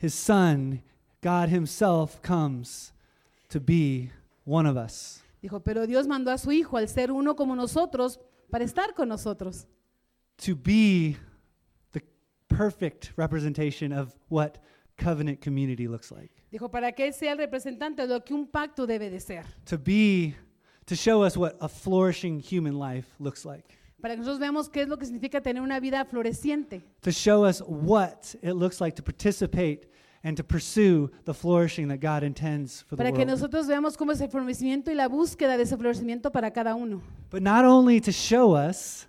his 0.00 0.14
son. 0.14 0.80
God 1.20 1.48
himself 1.48 2.20
comes 2.22 2.92
to 3.48 3.60
be 3.60 4.10
one 4.44 4.66
of 4.66 4.76
us. 4.76 5.22
Dijo, 5.42 5.62
pero 5.62 5.86
Dios 5.86 6.06
mandó 6.06 6.30
a 6.32 6.38
su 6.38 6.50
Hijo 6.50 6.76
al 6.76 6.88
ser 6.88 7.10
uno 7.10 7.34
como 7.34 7.54
nosotros 7.54 8.18
para 8.50 8.64
estar 8.64 8.94
con 8.94 9.08
nosotros. 9.08 9.66
to 10.38 10.54
be 10.54 11.16
the 11.92 12.00
perfect 12.48 13.12
representation 13.16 13.92
of 13.92 14.14
what 14.28 14.58
covenant 14.96 15.40
community 15.40 15.88
looks 15.88 16.10
like. 16.10 16.30
Dijo, 16.52 16.70
para 16.70 16.92
que 16.92 17.06
Él 17.06 17.12
sea 17.12 17.32
el 17.32 17.38
representante 17.38 18.06
de 18.06 18.08
lo 18.08 18.20
que 18.20 18.34
un 18.34 18.46
pacto 18.46 18.86
debe 18.86 19.10
de 19.10 19.20
ser. 19.20 19.44
To 19.66 19.76
be, 19.78 20.34
to 20.86 20.94
show 20.96 21.22
us 21.22 21.36
what 21.36 21.56
a 21.60 21.68
flourishing 21.68 22.40
human 22.40 22.78
life 22.78 23.06
looks 23.18 23.44
like. 23.44 23.76
Para 24.00 24.14
que 24.14 24.20
nosotros 24.20 24.38
veamos 24.38 24.68
qué 24.70 24.82
es 24.82 24.88
lo 24.88 24.96
que 24.96 25.06
significa 25.06 25.40
tener 25.40 25.60
una 25.60 25.80
vida 25.80 26.04
floreciente. 26.04 26.82
To 27.02 27.10
show 27.10 27.44
us 27.44 27.60
what 27.66 28.34
it 28.42 28.54
looks 28.54 28.80
like 28.80 28.94
to 28.96 29.02
participate 29.02 29.88
and 30.28 30.36
to 30.36 30.44
pursue 30.44 31.10
the 31.24 31.32
flourishing 31.32 31.88
that 31.88 32.00
God 32.00 32.22
intends 32.22 32.82
for 32.82 32.96
the 32.96 33.02
Para 33.02 33.12
que 33.12 33.24
world. 33.24 33.30
nosotros 33.30 33.66
veamos 33.66 33.96
cómo 33.96 34.12
es 34.12 34.20
el 34.20 34.28
florecimiento 34.28 34.90
y 34.90 34.94
la 34.94 35.08
búsqueda 35.08 35.56
de 35.56 35.62
ese 35.62 35.78
florecimiento 35.78 36.30
para 36.30 36.50
cada 36.50 36.74
uno. 36.74 37.00
But 37.30 37.40
not 37.40 37.64
only 37.64 37.98
to 38.02 38.12
show 38.12 38.54
us, 38.54 39.06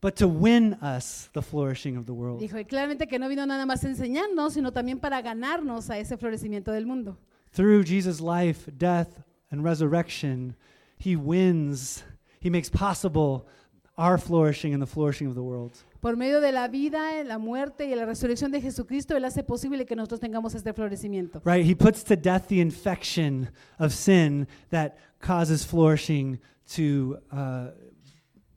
but 0.00 0.14
to 0.14 0.28
win 0.28 0.74
us 0.74 1.28
the 1.32 1.42
flourishing 1.42 1.96
of 1.96 2.06
the 2.06 2.12
world. 2.12 2.38
Dijo, 2.38 2.56
y 2.56 2.64
claramente 2.64 3.08
que 3.08 3.18
no 3.18 3.28
vino 3.28 3.44
nada 3.46 3.66
más 3.66 3.82
a 3.82 3.88
enseñarnos, 3.88 4.54
sino 4.54 4.72
también 4.72 5.00
para 5.00 5.20
ganarnos 5.22 5.90
a 5.90 5.98
ese 5.98 6.16
florecimiento 6.16 6.70
del 6.70 6.86
mundo. 6.86 7.18
Through 7.52 7.84
Jesus' 7.84 8.20
life, 8.20 8.70
death, 8.78 9.08
and 9.50 9.64
resurrection, 9.64 10.54
he 10.98 11.16
wins, 11.16 12.04
he 12.40 12.48
makes 12.48 12.70
possible 12.70 13.44
our 13.96 14.18
flourishing 14.18 14.72
and 14.74 14.82
the 14.82 14.86
flourishing 14.86 15.26
of 15.28 15.34
the 15.34 15.42
world. 15.42 15.72
Por 16.00 16.16
medio 16.16 16.40
de 16.40 16.50
la 16.52 16.66
vida, 16.68 17.22
la 17.24 17.38
muerte 17.38 17.84
y 17.86 17.94
la 17.94 18.06
resurrección 18.06 18.50
de 18.50 18.60
Jesucristo, 18.60 19.16
Él 19.16 19.24
hace 19.26 19.42
posible 19.42 19.84
que 19.84 19.94
nosotros 19.94 20.20
tengamos 20.20 20.54
este 20.54 20.72
florecimiento. 20.72 21.42
Right? 21.44 21.64
He 21.66 21.74
puts 21.74 22.02
to 22.04 22.16
death 22.16 22.46
the 22.48 22.60
infection 22.60 23.50
of 23.78 23.92
sin 23.92 24.48
that 24.70 24.96
causes 25.20 25.66
flourishing 25.66 26.40
to 26.74 27.18
uh, 27.30 27.68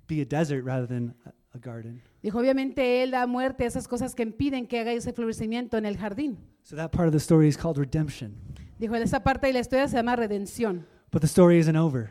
be 0.08 0.22
a 0.22 0.26
desert 0.26 0.64
rather 0.64 0.88
than 0.88 1.14
a- 1.26 1.34
garden. 1.60 2.02
Dijo, 2.24 2.40
obviamente 2.40 3.04
Él 3.04 3.12
da 3.12 3.28
muerte 3.28 3.66
a 3.66 3.68
esas 3.68 3.88
cosas 3.88 4.16
que 4.16 4.24
impiden 4.24 4.66
que 4.66 4.80
haga 4.80 4.92
ese 4.94 5.14
florecimiento 5.14 5.78
en 5.78 5.86
el 5.86 5.98
jardín. 5.98 6.38
So 6.64 6.76
that 6.78 6.90
part 6.92 7.08
of 7.08 7.12
the 7.12 7.20
story 7.20 7.48
is 7.48 7.58
called 7.58 7.78
redemption. 7.78 8.34
Dijo, 8.80 8.96
esa 8.96 9.20
parte 9.22 9.48
de 9.48 9.54
la 9.54 9.60
historia 9.60 9.88
se 9.88 9.98
llama 9.98 10.16
redención. 10.16 10.86
But 11.12 11.22
the 11.22 11.28
story 11.28 11.60
isn't 11.60 11.76
over. 11.76 12.10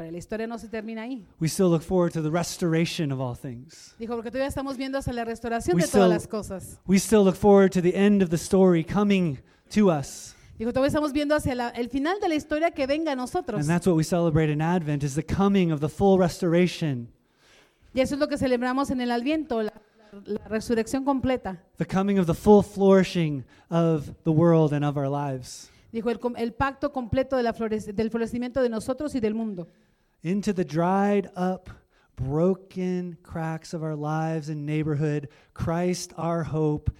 Pero 0.00 0.12
la 0.12 0.16
historia 0.18 0.46
no 0.46 0.56
se 0.56 0.66
termina 0.66 1.02
ahí. 1.02 1.26
We 1.40 1.46
still 1.48 1.68
look 1.68 1.82
forward 1.82 2.12
to 2.14 2.22
the 2.22 2.30
restoration 2.30 3.12
of 3.12 3.20
all 3.20 3.36
things. 3.36 3.94
Dijo, 3.98 4.14
porque 4.14 4.30
todavía 4.30 4.48
estamos 4.48 4.78
viendo 4.78 4.96
hacia 4.96 5.12
la 5.12 5.24
restauración 5.26 5.76
We 5.76 5.82
de 5.82 5.88
todas 5.88 6.06
still- 6.06 6.08
las 6.08 6.26
cosas. 6.26 6.80
We 6.86 6.96
still 6.98 7.22
look 7.22 7.36
forward 7.36 7.70
to 7.72 7.82
the 7.82 7.94
end 7.94 8.22
of 8.22 8.30
the 8.30 8.38
story 8.38 8.82
coming 8.82 9.38
to 9.74 9.90
us. 9.90 10.34
Dijo, 10.58 10.72
todavía 10.72 10.88
estamos 10.88 11.12
viendo 11.12 11.34
hacia 11.34 11.54
la- 11.54 11.68
el 11.68 11.90
final 11.90 12.18
de 12.18 12.28
la 12.30 12.34
historia 12.34 12.70
que 12.70 12.86
venga 12.86 13.12
a 13.12 13.14
nosotros. 13.14 13.60
And 13.60 13.68
that's 13.68 13.86
what 13.86 13.94
we 13.94 14.02
celebrate 14.04 14.50
in 14.50 14.62
Advent 14.62 15.02
is 15.02 15.14
the 15.14 15.22
coming 15.22 15.70
of 15.70 15.80
the 15.80 15.88
full 15.90 16.18
restoration, 16.18 17.08
Y 17.92 18.00
eso 18.00 18.14
es 18.14 18.20
lo 18.20 18.26
que 18.28 18.38
celebramos 18.38 18.90
en 18.90 19.02
el 19.02 19.10
Adviento, 19.10 19.62
la, 19.62 19.74
la 20.24 20.48
resurrección 20.48 21.04
completa. 21.04 21.62
the 21.76 21.84
coming 21.86 22.18
of 22.18 22.26
the 22.26 22.32
full 22.34 22.62
flourishing 22.62 23.44
of 23.68 24.10
the 24.24 24.30
world 24.32 24.72
and 24.72 24.82
of 24.82 24.96
our 24.96 25.10
lives. 25.10 25.70
Dijo, 25.92 26.08
el, 26.08 26.20
com- 26.20 26.36
el 26.36 26.52
pacto 26.52 26.92
completo 26.92 27.36
de 27.36 27.42
la 27.42 27.52
florec- 27.52 27.92
del 27.92 28.10
florecimiento 28.10 28.62
de 28.62 28.68
nosotros 28.68 29.12
y 29.16 29.20
del 29.20 29.34
mundo. 29.34 29.66
Into 30.22 30.52
the 30.52 30.64
dried 30.64 31.30
up, 31.34 31.70
broken 32.16 33.16
cracks 33.22 33.72
of 33.72 33.82
our 33.82 33.96
lives 33.96 34.48
and 34.48 34.66
neighborhood, 34.66 35.28
Christ 35.54 36.12
our 36.16 36.42
hope 36.42 36.90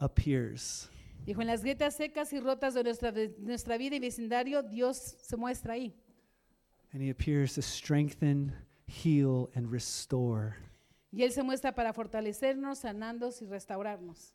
appears. 0.00 0.88
Dijo, 1.26 1.40
en 1.40 1.48
las 1.48 1.62
grietas 1.62 1.96
secas 1.96 2.32
y 2.32 2.40
rotas 2.40 2.74
de 2.74 2.82
nuestra, 2.82 3.12
de 3.12 3.32
nuestra 3.40 3.78
vida 3.78 3.96
y 3.96 4.00
vecindario, 4.00 4.62
Dios 4.62 5.16
se 5.22 5.36
muestra 5.36 5.74
ahí. 5.74 5.92
And 6.92 7.02
he 7.02 7.10
appears 7.10 7.54
to 7.54 7.62
strengthen, 7.62 8.52
heal, 8.86 9.50
and 9.54 9.70
restore. 9.70 10.56
Y 11.12 11.22
Él 11.22 11.32
se 11.32 11.42
muestra 11.42 11.74
para 11.74 11.92
fortalecernos, 11.92 12.78
sanarnos 12.78 13.40
y 13.42 13.46
restaurarnos. 13.46 14.34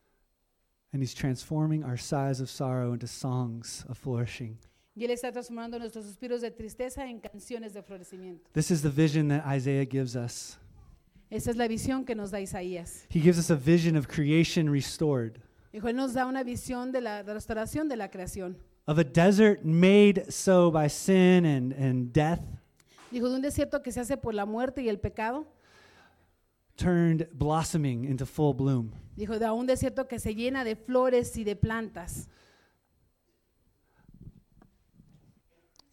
And 0.93 1.01
he's 1.01 1.13
transforming 1.13 1.84
our 1.84 1.98
sighs 1.98 2.39
of 2.39 2.50
sorrow 2.50 2.93
into 2.93 3.07
songs 3.07 3.86
of 3.89 3.98
flourishing. 3.98 4.57
Y 4.98 5.06
Él 5.06 5.12
está 5.12 5.32
transformando 5.32 5.77
nuestros 5.77 6.06
suspiros 6.06 6.42
de 6.42 6.50
tristeza 6.50 7.06
en 7.08 7.20
canciones 7.20 7.72
de 7.75 7.84
florecimiento. 7.84 8.50
This 8.54 8.72
is 8.72 8.82
the 8.82 8.89
vision 8.89 9.27
that 9.27 9.44
Isaiah 9.56 9.86
gives 9.86 10.16
us. 10.16 10.58
Esa 11.30 11.51
es 11.51 11.56
la 11.58 11.68
visión 11.68 12.04
que 12.04 12.16
nos 12.16 12.32
da 12.32 12.39
Isaías. 12.39 13.06
He 13.10 13.20
gives 13.22 13.38
us 13.38 13.51
a 13.51 13.56
vision 13.56 13.96
of 13.96 14.08
creation 14.08 14.72
restored, 14.72 15.34
Dijo, 15.72 15.88
Él 15.88 15.96
nos 15.96 16.13
da 16.13 16.25
una 16.25 16.44
visión 16.44 16.92
de 16.92 17.01
la 17.01 17.22
restauración 17.22 17.88
de 17.88 17.96
la 17.96 18.10
creación. 18.10 18.58
of 18.88 18.98
a 18.98 19.04
desert 19.04 19.63
made 19.63 20.32
so 20.32 20.72
by 20.72 20.88
sin 20.89 21.46
and, 21.46 21.74
and 21.74 22.12
death, 22.12 22.39
Dijo, 23.12 23.30
de 23.30 23.36
un 23.36 23.42
desierto 23.44 23.84
que 23.84 23.92
se 23.92 24.00
hace 24.00 24.18
por 24.18 24.34
la 24.34 24.46
muerte 24.48 24.82
y 24.82 24.89
el 24.89 24.98
pecado. 25.00 25.46
turned 26.75 27.27
blossoming 27.34 28.04
into 28.06 28.25
full 28.25 28.54
bloom. 28.54 28.92
Dijo, 29.16 29.38
de 29.38 29.48
un 29.51 29.68
desierto 29.68 30.08
que 30.08 30.18
se 30.20 30.34
llena 30.34 30.63
de 30.63 30.75
flores 30.75 31.38
y 31.38 31.44
de 31.44 31.56
plantas. 31.56 32.30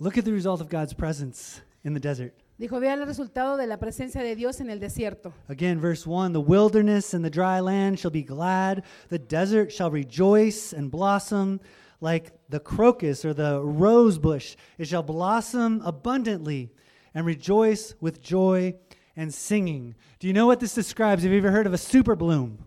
Look 0.01 0.19
at 0.19 0.25
the 0.25 0.33
result 0.33 0.61
of 0.61 0.69
God's 0.69 0.93
presence 0.93 1.61
in 1.85 1.95
the 1.95 2.01
desert. 2.01 2.35
Dijo, 2.61 2.81
vea 2.81 2.95
el 2.95 3.07
resultado 3.07 3.57
de 3.57 3.67
la 3.67 3.77
presencia 3.77 4.23
de 4.23 4.35
Dios 4.35 4.61
en 4.61 4.71
el 4.71 4.79
desierto. 4.79 5.33
Again, 5.49 5.81
verse 5.81 6.07
1 6.07 6.33
The 6.33 6.41
wilderness 6.41 7.15
and 7.15 7.25
the 7.25 7.31
dry 7.31 7.61
land 7.61 7.99
shall 7.99 8.11
be 8.11 8.23
glad, 8.23 8.83
the 9.09 9.19
desert 9.19 9.73
shall 9.73 9.91
rejoice 9.91 10.73
and 10.73 10.91
blossom 10.91 11.61
like 12.01 12.33
the 12.49 12.61
crocus 12.61 13.25
or 13.25 13.35
the 13.35 13.61
rose 13.63 14.19
bush. 14.19 14.57
It 14.79 14.89
shall 14.89 15.03
blossom 15.03 15.81
abundantly 15.85 16.71
and 17.15 17.25
rejoice 17.25 17.95
with 18.01 18.21
joy 18.21 18.75
and 19.17 19.33
singing. 19.33 19.95
Do 20.19 20.27
you 20.27 20.33
know 20.33 20.47
what 20.47 20.61
this 20.61 20.75
describes? 20.75 21.23
Have 21.23 21.33
you 21.33 21.39
ever 21.39 21.51
heard 21.51 21.67
of 21.67 21.73
a 21.73 21.79
super 21.79 22.17
bloom? 22.17 22.59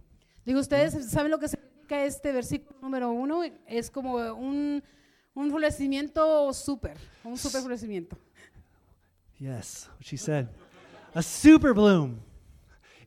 Digo, 0.45 0.59
¿ustedes 0.59 0.93
saben 1.11 1.29
lo 1.29 1.39
que 1.39 1.49
significa 1.49 2.05
este 2.05 2.31
versículo 2.31 2.79
número 2.81 3.11
uno? 3.11 3.43
Es 3.67 3.89
como 3.89 4.15
un, 4.33 4.81
un 5.37 5.51
florecimiento 5.51 6.51
súper, 6.53 6.97
un 7.23 7.37
súper 7.37 7.61
florecimiento. 7.61 8.17
Yes, 9.39 9.87
what 9.95 10.05
she 10.05 10.17
said. 10.17 10.49
A 11.13 11.21
super 11.21 11.75
bloom 11.75 12.21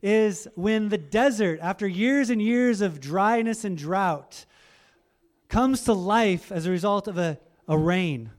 is 0.01 0.47
when 0.55 0.87
the 0.87 0.97
desert, 0.97 1.59
after 1.61 1.85
years 1.85 2.29
and 2.29 2.41
years 2.41 2.81
of 2.81 3.01
dryness 3.01 3.65
and 3.65 3.77
drought, 3.77 4.45
comes 5.49 5.83
to 5.83 5.93
life 5.93 6.51
as 6.53 6.65
a 6.65 6.71
result 6.71 7.09
of 7.09 7.17
a, 7.17 7.37
a 7.67 7.77
rain. 7.77 8.31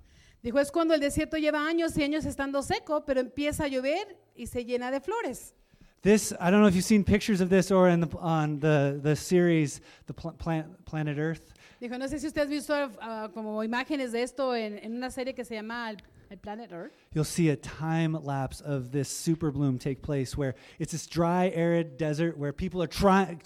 Dijo, 0.43 0.59
es 0.59 0.71
cuando 0.71 0.95
el 0.95 1.01
desierto 1.01 1.37
lleva 1.37 1.59
años 1.59 1.97
y 1.97 2.03
años 2.03 2.25
estando 2.25 2.63
seco, 2.63 3.03
pero 3.07 3.21
empieza 3.21 3.65
a 3.65 3.69
llover 3.69 4.17
y 4.35 4.47
se 4.47 4.65
llena 4.65 4.91
de 4.91 5.01
flores. 5.01 5.53
This, 6.01 6.33
I 6.41 6.51
don't 6.51 6.63
know 6.63 6.67
if 6.67 6.75
you've 6.75 6.85
seen 6.85 7.05
pictures 7.05 7.41
of 7.41 7.49
this 7.51 7.71
or 7.71 7.89
in 7.89 8.01
the, 8.01 8.09
on 8.19 8.59
the, 8.59 8.99
the 9.01 9.15
series, 9.15 9.81
The 10.07 10.15
Pl- 10.15 10.33
Plant, 10.33 10.85
Planet 10.85 11.19
Earth. 11.19 11.52
Dijo, 11.83 11.99
no 11.99 12.07
sé 12.07 12.21
si 12.21 12.29
usted 12.29 12.43
ha 12.43 12.45
visto 12.45 12.73
ah, 13.01 13.29
como 13.35 13.61
imágenes 13.65 14.13
de 14.13 14.23
esto 14.23 14.55
en, 14.55 14.79
en 14.79 14.95
una 14.95 15.11
serie 15.11 15.35
que 15.35 15.45
se 15.45 15.57
llama 15.57 15.91
El, 15.91 15.97
El 16.31 16.39
Planet 16.39 16.71
Earth. 16.71 16.93
You'll 17.13 17.25
see 17.25 17.49
a 17.51 17.57
time 17.57 18.17
lapse 18.23 18.61
of 18.61 18.93
this 18.93 19.09
super 19.09 19.51
bloom 19.51 19.81
take 19.81 20.01
place 20.01 20.37
where 20.37 20.55
it's 20.79 20.93
this 20.93 21.09
dry, 21.09 21.51
arid 21.57 21.97
desert 21.97 22.39
where 22.39 22.53
people 22.53 22.81
are 22.81 22.87
trying, 22.87 23.43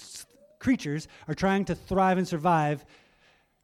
creatures 0.59 1.09
are 1.28 1.35
trying 1.35 1.64
to 1.64 1.75
thrive 1.75 2.19
and 2.19 2.28
survive, 2.28 2.85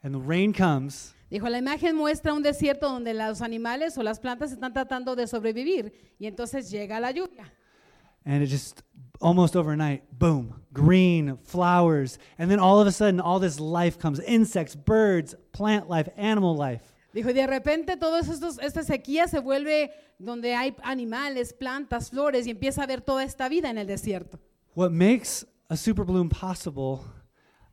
and 0.02 0.14
the 0.14 0.18
rain 0.18 0.54
comes. 0.54 1.12
Dijo, 1.30 1.50
la 1.50 1.58
imagen 1.58 1.94
muestra 1.94 2.32
un 2.32 2.42
desierto 2.42 2.88
donde 2.88 3.12
los 3.12 3.42
animales 3.42 3.98
o 3.98 4.02
las 4.02 4.18
plantas 4.18 4.52
están 4.52 4.72
tratando 4.72 5.14
de 5.14 5.26
sobrevivir 5.26 5.92
y 6.18 6.26
entonces 6.26 6.70
llega 6.70 6.98
la 6.98 7.10
lluvia. 7.10 7.44
and 8.24 8.42
it 8.42 8.46
just 8.46 8.82
almost 9.22 9.56
overnight 9.56 10.02
boom 10.18 10.60
green 10.72 11.38
flowers 11.44 12.18
and 12.38 12.50
then 12.50 12.58
all 12.58 12.80
of 12.80 12.86
a 12.86 12.92
sudden 12.92 13.20
all 13.20 13.38
this 13.38 13.60
life 13.60 13.98
comes 13.98 14.20
insects 14.20 14.74
birds 14.74 15.34
plant 15.52 15.88
life 15.88 16.08
animal 16.16 16.56
life 16.56 16.82
Dijo, 17.14 17.28
y 17.28 17.34
de 17.34 17.46
repente 17.46 17.96
todas 17.98 18.26
esta 18.28 18.82
sequía 18.82 19.28
se 19.28 19.38
vuelve 19.38 19.90
donde 20.18 20.54
hay 20.54 20.74
animales, 20.82 21.52
plantas, 21.52 22.08
flores 22.08 22.46
y 22.46 22.50
empieza 22.50 22.82
a 22.82 22.86
ver 22.86 23.02
toda 23.02 23.22
esta 23.22 23.48
vida 23.48 23.70
en 23.70 23.78
el 23.78 23.86
desierto. 23.86 24.38
what 24.74 24.90
makes 24.90 25.44
a 25.70 25.76
super 25.76 26.04
bloom 26.04 26.28
possible 26.28 27.04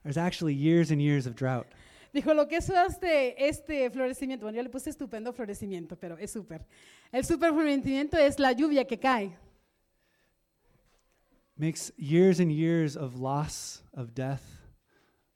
is 0.06 0.18
actually 0.18 0.54
years 0.54 0.92
and 0.92 1.02
years 1.02 1.26
of 1.26 1.36
drought 1.36 1.68
Dijo, 2.12 2.34
lo 2.34 2.48
que 2.48 2.58
eso 2.58 2.76
hace 2.76 3.36
este 3.38 3.90
florecimiento, 3.92 4.46
bueno, 4.46 4.58
yo 4.58 4.64
le 4.64 4.70
puse 4.70 4.90
estupendo 4.90 5.32
florecimiento, 5.32 5.96
pero 5.96 6.18
es 6.18 6.32
súper. 6.32 6.66
El 7.12 7.24
súper 7.24 7.54
florecimiento 7.54 8.18
es 8.18 8.40
la 8.40 8.52
lluvia 8.52 8.88
que 8.88 8.98
cae. 8.98 9.38
Makes 11.60 11.92
years 11.98 12.40
and 12.40 12.52
years 12.52 12.96
of 12.96 13.20
loss 13.20 13.84
of 13.94 14.16
death 14.16 14.62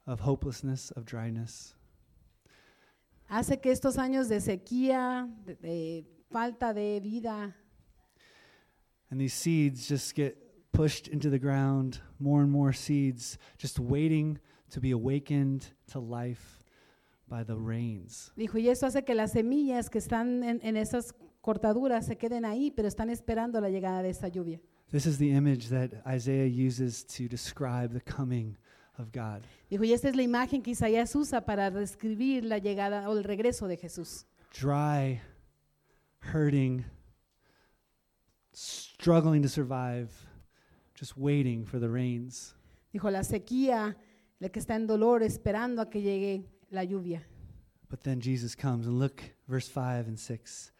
of 0.08 0.22
hopelessness 0.22 0.92
of 0.92 1.06
dryness 1.06 1.75
Hace 3.30 3.58
que 3.62 3.72
estos 3.72 3.98
años 3.98 4.27
de 4.30 4.39
sequía, 4.39 5.27
de, 5.46 5.56
de 5.56 6.06
falta 6.30 6.74
de 6.74 7.00
vida, 7.00 7.56
and 9.10 9.20
these 9.20 9.34
seeds 9.34 9.88
just 9.88 10.15
get 10.15 10.38
pushed 10.72 11.08
into 11.08 11.30
the 11.30 11.39
ground 11.39 12.00
more 12.20 12.42
and 12.42 12.51
more 12.51 12.74
seeds 12.74 13.38
just 13.58 13.80
waiting 13.80 14.39
to 14.70 14.80
be 14.80 14.92
awakened 14.92 15.68
to 15.88 16.00
life 16.00 16.63
by 17.27 17.44
the 17.44 17.56
rains 17.56 18.32
dijo, 18.36 18.58
y 18.58 18.70
eso 18.70 18.86
hace 18.86 19.03
que 19.03 19.15
las 19.15 19.32
semillas 19.34 19.89
que 19.89 20.00
están 20.00 20.44
en, 20.44 20.60
en 20.63 20.77
esas 20.77 21.13
cortaduras 21.42 22.06
se 22.06 22.18
queden 22.18 22.46
ahí, 22.46 22.72
pero 22.72 22.88
están 22.88 23.10
esperando 23.10 23.60
la 23.60 23.70
llegada 23.70 24.01
de 24.01 24.10
esa 24.10 24.30
lluvia. 24.30 24.62
This 24.92 25.06
is 25.06 25.18
the 25.18 25.32
image 25.32 25.70
that 25.70 25.92
Isaiah 26.06 26.46
uses 26.46 27.04
to 27.16 27.28
describe 27.28 27.94
the 27.94 28.02
coming 28.02 28.58
of 28.98 29.12
God. 29.12 29.42
Dijo, 29.72 29.84
y 29.84 29.94
esta 29.94 30.10
es 30.10 30.16
la 30.16 30.24
imagen 30.24 30.62
que 30.62 30.72
Isaías 30.72 31.16
usa 31.16 31.42
para 31.42 31.72
describir 31.72 32.44
la 32.44 32.60
llegada 32.60 33.10
o 33.10 33.18
el 33.18 33.24
regreso 33.24 33.68
de 33.68 33.78
Jesús. 33.78 34.25
Dry, 34.52 35.20
hurting, 36.20 36.86
struggling 38.54 39.42
to 39.42 39.50
survive, 39.50 40.12
just 40.94 41.18
waiting 41.18 41.66
for 41.66 41.80
the 41.80 41.90
rains. 41.90 42.54
Dijo, 42.94 43.10
la 43.10 43.24
sequía, 43.24 43.96
la 44.40 44.50
que 44.50 44.60
está 44.60 44.75
en 44.75 44.86
dolor, 44.86 45.24
esperando 45.24 45.82
a 45.82 45.90
que 45.90 46.02
llegue 46.02 46.46
la 46.70 46.84
lluvia. 46.84 47.24
But 47.90 48.02
then 48.02 48.22
Jesus 48.22 48.56
comes, 48.56 48.88
and 48.88 49.00
look, 49.00 49.24
verse 49.48 49.68
5 49.68 50.08
and 50.08 50.20
6. 50.20 50.72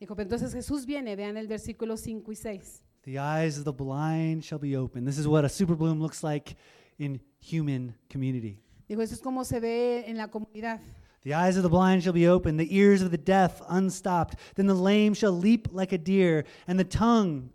Dijo, 0.00 0.14
pero 0.16 0.28
entonces 0.28 0.52
Jesús 0.52 0.86
viene, 0.86 1.16
vean 1.16 1.36
el 1.36 1.46
versículo 1.46 1.96
5 1.96 2.32
y 2.32 2.36
6. 2.36 2.82
The 3.04 3.18
eyes 3.18 3.58
of 3.58 3.64
the 3.64 3.72
blind 3.72 4.44
shall 4.44 4.58
be 4.58 4.76
opened. 4.76 5.06
This 5.06 5.18
is 5.18 5.26
what 5.26 5.44
a 5.44 5.48
super 5.48 5.74
bloom 5.74 6.00
looks 6.00 6.22
like 6.22 6.56
in 6.98 7.20
human 7.40 7.94
community. 8.10 8.60
Dijo, 8.88 9.02
eso 9.02 9.14
es 9.14 9.20
como 9.20 9.44
se 9.44 9.60
ve 9.60 10.04
en 10.06 10.16
la 10.16 10.26
comunidad. 10.28 10.80
The 11.22 11.34
eyes 11.34 11.56
of 11.56 11.62
the 11.62 11.68
blind 11.68 12.02
shall 12.02 12.12
be 12.12 12.26
opened, 12.28 12.58
the 12.58 12.74
ears 12.74 13.02
of 13.02 13.10
the 13.10 13.18
deaf 13.18 13.60
unstopped. 13.68 14.36
Then 14.54 14.66
the 14.66 14.74
lame 14.74 15.14
shall 15.14 15.32
leap 15.32 15.68
like 15.72 15.92
a 15.92 15.98
deer, 15.98 16.44
and 16.66 16.78
the 16.78 16.84
tongue 16.84 17.50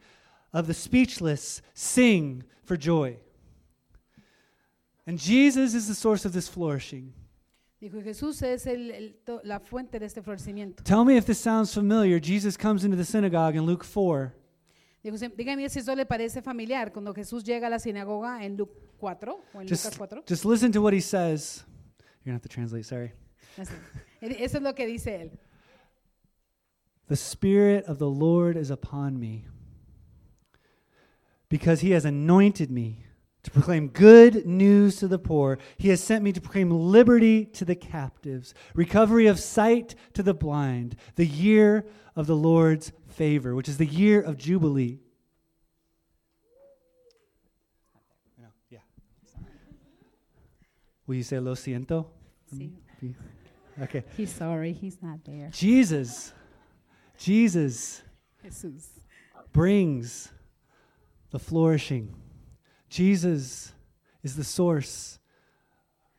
of 0.53 0.67
the 0.67 0.73
speechless 0.73 1.61
sing 1.73 2.43
for 2.63 2.77
joy. 2.77 3.17
And 5.05 5.17
Jesus 5.19 5.73
is 5.73 5.87
the 5.87 5.95
source 5.95 6.25
of 6.25 6.33
this 6.33 6.47
flourishing. 6.47 7.13
Dijo, 7.81 8.01
Jesús 8.01 8.41
es 8.43 8.65
el- 8.65 8.91
el 8.91 9.15
la 9.43 9.59
fuente 9.59 9.99
de 9.99 10.05
este 10.05 10.21
florecimiento. 10.21 10.83
Tell 10.83 11.03
me 11.03 11.17
if 11.17 11.25
this 11.25 11.39
sounds 11.39 11.73
familiar. 11.73 12.19
Jesus 12.19 12.55
comes 12.55 12.85
into 12.85 12.95
the 12.95 13.03
synagogue 13.03 13.55
in 13.57 13.65
Luke 13.65 13.83
4, 13.83 14.33
Dijo, 14.33 14.33
"Sí, 14.33 14.42
dígame 15.03 15.69
si 15.69 15.79
esto 15.79 15.95
le 15.95 16.05
parece 16.05 16.41
familiar 16.41 16.91
cuando 16.93 17.13
Jesús 17.13 17.43
llega 17.43 17.67
a 17.67 17.69
la 17.69 17.79
sinagoga 17.79 18.43
en 18.45 18.55
Luc 18.55 18.69
4 18.97 19.33
o 19.53 19.61
en 19.61 19.67
Lucas 19.67 19.83
Just, 19.83 19.97
4. 19.97 20.23
just 20.25 20.45
listen 20.45 20.71
to 20.71 20.81
what 20.81 20.93
he 20.93 21.01
says. 21.01 21.65
You're 22.23 22.31
going 22.31 22.39
to 22.39 22.41
have 22.41 22.41
to 22.41 22.49
translate, 22.49 22.85
sorry. 22.85 23.11
Eso 24.21 24.57
es 24.57 24.61
lo 24.63 24.73
que 24.73 24.87
dice 24.87 25.07
él. 25.07 25.31
The 27.09 27.17
Spirit 27.17 27.85
of 27.85 27.99
the 27.99 28.09
Lord 28.09 28.55
is 28.55 28.71
upon 28.71 29.19
me, 29.19 29.45
because 31.49 31.81
he 31.81 31.91
has 31.91 32.05
anointed 32.05 32.71
me 32.71 33.05
to 33.43 33.51
proclaim 33.51 33.89
good 33.89 34.45
news 34.45 34.95
to 34.95 35.09
the 35.09 35.19
poor. 35.19 35.59
He 35.77 35.89
has 35.89 36.01
sent 36.01 36.23
me 36.23 36.31
to 36.31 36.39
proclaim 36.39 36.71
liberty 36.71 37.45
to 37.45 37.65
the 37.65 37.75
captives, 37.75 38.53
recovery 38.73 39.27
of 39.27 39.37
sight 39.37 39.95
to 40.13 40.23
the 40.23 40.33
blind, 40.33 40.95
the 41.15 41.25
year 41.25 41.85
of 42.15 42.25
the 42.25 42.37
Lord's 42.37 42.93
favor, 43.13 43.55
which 43.55 43.69
is 43.69 43.77
the 43.77 43.85
year 43.85 44.21
of 44.21 44.37
Jubilee. 44.37 44.99
Yeah. 48.69 48.79
Will 51.07 51.15
you 51.15 51.23
say 51.23 51.39
lo 51.39 51.53
siento? 51.53 52.07
Sí. 52.53 52.71
Mm-hmm. 53.03 53.83
Okay. 53.83 54.03
He's 54.15 54.31
sorry, 54.31 54.73
he's 54.73 54.97
not 55.01 55.19
there. 55.25 55.49
Jesus, 55.51 56.33
Jesus 57.17 58.03
Jesús. 58.45 58.85
brings 59.51 60.31
the 61.31 61.39
flourishing. 61.39 62.13
Jesus 62.89 63.73
is 64.21 64.35
the 64.35 64.43
source 64.43 65.19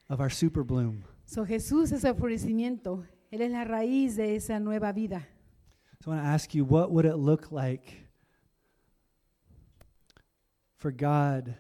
of 0.09 0.21
our 0.21 0.31
super 0.31 0.65
bloom. 0.65 1.05
So 1.27 1.45
Jesús 1.45 1.93
es 1.93 2.05
el 2.05 2.15
florecimiento. 2.15 3.05
Él 3.31 3.41
es 3.41 3.51
la 3.53 3.65
raíz 3.65 4.17
de 4.17 4.37
esa 4.37 4.59
nueva 4.59 4.93
vida. 4.93 5.27
So 6.05 6.11
I 6.11 6.17
want 6.17 6.27
to 6.27 6.29
ask 6.29 6.55
you, 6.55 6.67
what 6.67 6.91
would 6.91 7.07
it 7.07 7.17
look 7.17 7.51
like 7.51 7.95
for 10.77 10.91
God, 10.91 11.55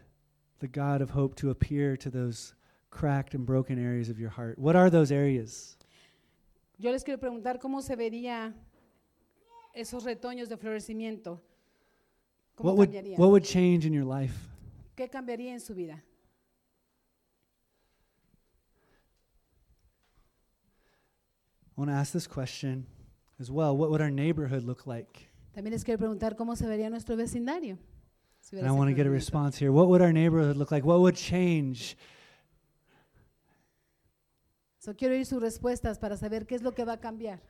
the 0.58 0.68
God 0.68 1.00
of 1.00 1.08
hope, 1.08 1.34
to 1.36 1.48
appear 1.48 1.96
to 1.96 2.10
those 2.10 2.52
cracked 2.90 3.32
and 3.32 3.46
broken 3.46 3.82
areas 3.82 4.10
of 4.10 4.20
your 4.20 4.28
heart? 4.28 4.58
What 4.58 4.76
are 4.76 4.90
those 4.90 5.10
areas? 5.10 5.78
Yo 6.78 6.90
les 6.90 7.02
quiero 7.02 7.18
preguntar 7.18 7.58
cómo 7.58 7.80
se 7.80 7.96
vería 7.96 8.52
esos 9.74 10.04
retoños 10.04 10.50
de 10.50 10.58
florecimiento. 10.58 11.40
¿Cómo 12.54 12.64
What 12.66 12.76
would, 12.76 12.92
cambiaría? 12.92 13.16
what 13.16 13.30
would 13.30 13.44
change 13.44 13.86
in 13.86 13.94
your 13.94 14.04
life? 14.04 14.36
¿Qué 14.94 15.08
cambiaría 15.08 15.52
en 15.52 15.60
su 15.60 15.72
vida? 15.72 16.02
I 21.74 21.80
want 21.80 21.90
to 21.90 21.94
ask 21.94 22.12
this 22.12 22.26
question 22.26 22.86
as 23.40 23.50
well. 23.50 23.76
What 23.76 23.90
would 23.90 24.00
our 24.00 24.10
neighborhood 24.10 24.64
look 24.64 24.86
like? 24.86 25.28
También 25.54 25.72
les 25.72 25.84
quiero 25.84 25.98
preguntar 25.98 26.36
cómo 26.36 26.56
se 26.56 26.66
vería 26.66 26.90
nuestro 26.90 27.16
vecindario. 27.16 27.78
si 28.40 28.58
And 28.58 28.66
I 28.66 28.70
want 28.72 28.90
to 28.90 28.94
get 28.94 29.06
a 29.06 29.10
response 29.10 29.56
here. 29.56 29.70
What 29.72 29.88
would 29.88 30.02
our 30.02 30.12
neighborhood 30.12 30.56
look 30.56 30.70
like? 30.70 30.84
What 30.84 31.00
would 31.00 31.14
change? 31.14 31.96
So, 34.78 34.94
quiero 34.94 35.14
oír 35.14 35.24
sus 35.24 35.40
respuestas 35.40 35.98
para 35.98 36.16
saber 36.16 36.46
qué 36.46 36.56
es 36.56 36.62
lo 36.62 36.72
que 36.72 36.84
va 36.84 36.94
a 36.94 37.00
cambiar. 37.00 37.40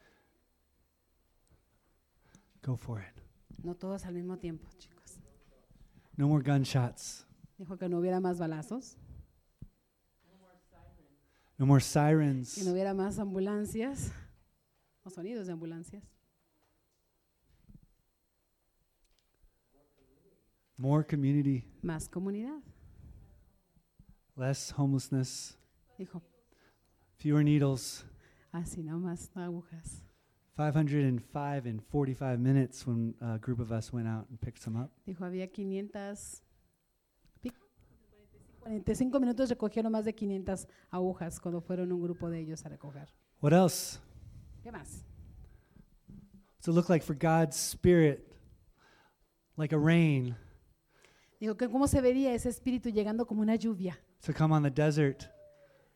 Go 2.62 2.76
for 2.76 3.00
it. 3.00 3.22
No 3.64 3.74
todos 3.74 4.04
al 4.04 4.14
mismo 4.14 4.38
tiempo, 4.38 4.68
chicos. 4.78 5.18
No 6.16 6.28
more 6.28 6.42
gunshots. 6.42 7.26
Dijo 7.58 7.76
que 7.76 7.88
no 7.88 7.98
hubiera 7.98 8.20
más 8.20 8.38
balazos, 8.38 8.96
No 11.58 11.66
more 11.66 11.80
que 11.80 11.86
sirens. 11.86 12.64
no 12.64 12.72
hubiera 12.72 12.94
más 12.94 13.18
ambulancias 13.18 14.12
o 15.04 15.10
sonidos 15.10 15.46
de 15.46 15.52
ambulancias. 15.52 16.02
More 20.76 21.04
community. 21.04 21.64
Más 21.82 22.08
comunidad. 22.08 22.60
Less 24.36 24.72
homelessness. 24.76 25.56
Dijo, 25.98 26.20
Fewer 27.18 27.44
needles. 27.44 28.04
así 28.52 28.82
no 28.82 28.98
más 28.98 29.30
agujas. 29.36 30.02
505 30.56 31.66
in 31.68 31.80
45 31.80 32.38
minutes 32.38 32.86
when 32.86 33.14
a 33.20 33.38
group 33.38 33.60
of 33.60 33.70
us 33.72 33.92
went 33.92 34.06
out 34.08 34.28
and 34.30 34.38
picked 34.40 34.60
some 34.62 34.76
up. 34.78 34.90
Dijo, 35.06 35.24
había 35.24 35.48
500, 35.50 36.42
pi- 37.40 37.52
45 38.62 39.20
minutos 39.20 39.48
recogieron 39.50 39.92
más 39.92 40.04
de 40.04 40.12
500 40.14 40.66
agujas 40.90 41.38
cuando 41.40 41.60
fueron 41.60 41.92
un 41.92 42.02
grupo 42.02 42.28
de 42.30 42.40
ellos 42.40 42.64
a 42.66 42.68
recoger. 42.68 43.08
What 43.40 43.52
else? 43.52 44.00
¿Qué 44.64 44.72
más? 44.72 45.04
What's 46.56 46.68
it 46.68 46.72
look 46.72 46.88
like 46.88 47.04
for 47.04 47.14
God's 47.14 47.54
Spirit? 47.54 48.26
Like 49.58 49.74
a 49.74 49.78
rain 49.78 50.34
Dijo 51.38 51.58
que 51.58 51.68
cómo 51.68 51.86
se 51.86 52.00
vería 52.00 52.32
ese 52.32 52.48
espíritu 52.48 52.88
llegando 52.88 53.26
como 53.26 53.42
una 53.42 53.56
lluvia. 53.56 53.98
to 54.22 54.32
come 54.32 54.54
on 54.54 54.62
the 54.62 54.70
desert 54.70 55.28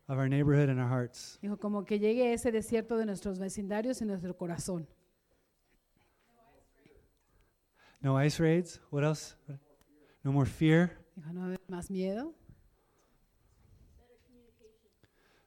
of 0.07 0.19
our 0.19 0.29
neighborhood 0.29 0.69
and 0.69 0.79
our 0.79 0.87
hearts. 0.87 1.39
Dijo 1.41 1.57
como 1.57 1.83
que 1.83 1.97
llegue 1.97 2.27
a 2.27 2.33
ese 2.33 2.51
desierto 2.51 2.95
de 2.97 3.07
nuestros 3.07 3.39
vecindarios 3.39 4.03
y 4.03 4.05
nuestro 4.05 4.37
corazón. 4.37 4.87
No 8.01 8.23
ice 8.23 8.39
raids. 8.39 8.79
What 8.91 9.03
else? 9.03 9.35
No 10.23 10.31
more 10.31 10.47
fear. 10.47 10.91
Dijo, 11.15 11.33
no 11.33 11.43
haber 11.43 11.59
más 11.67 11.89
miedo. 11.89 12.35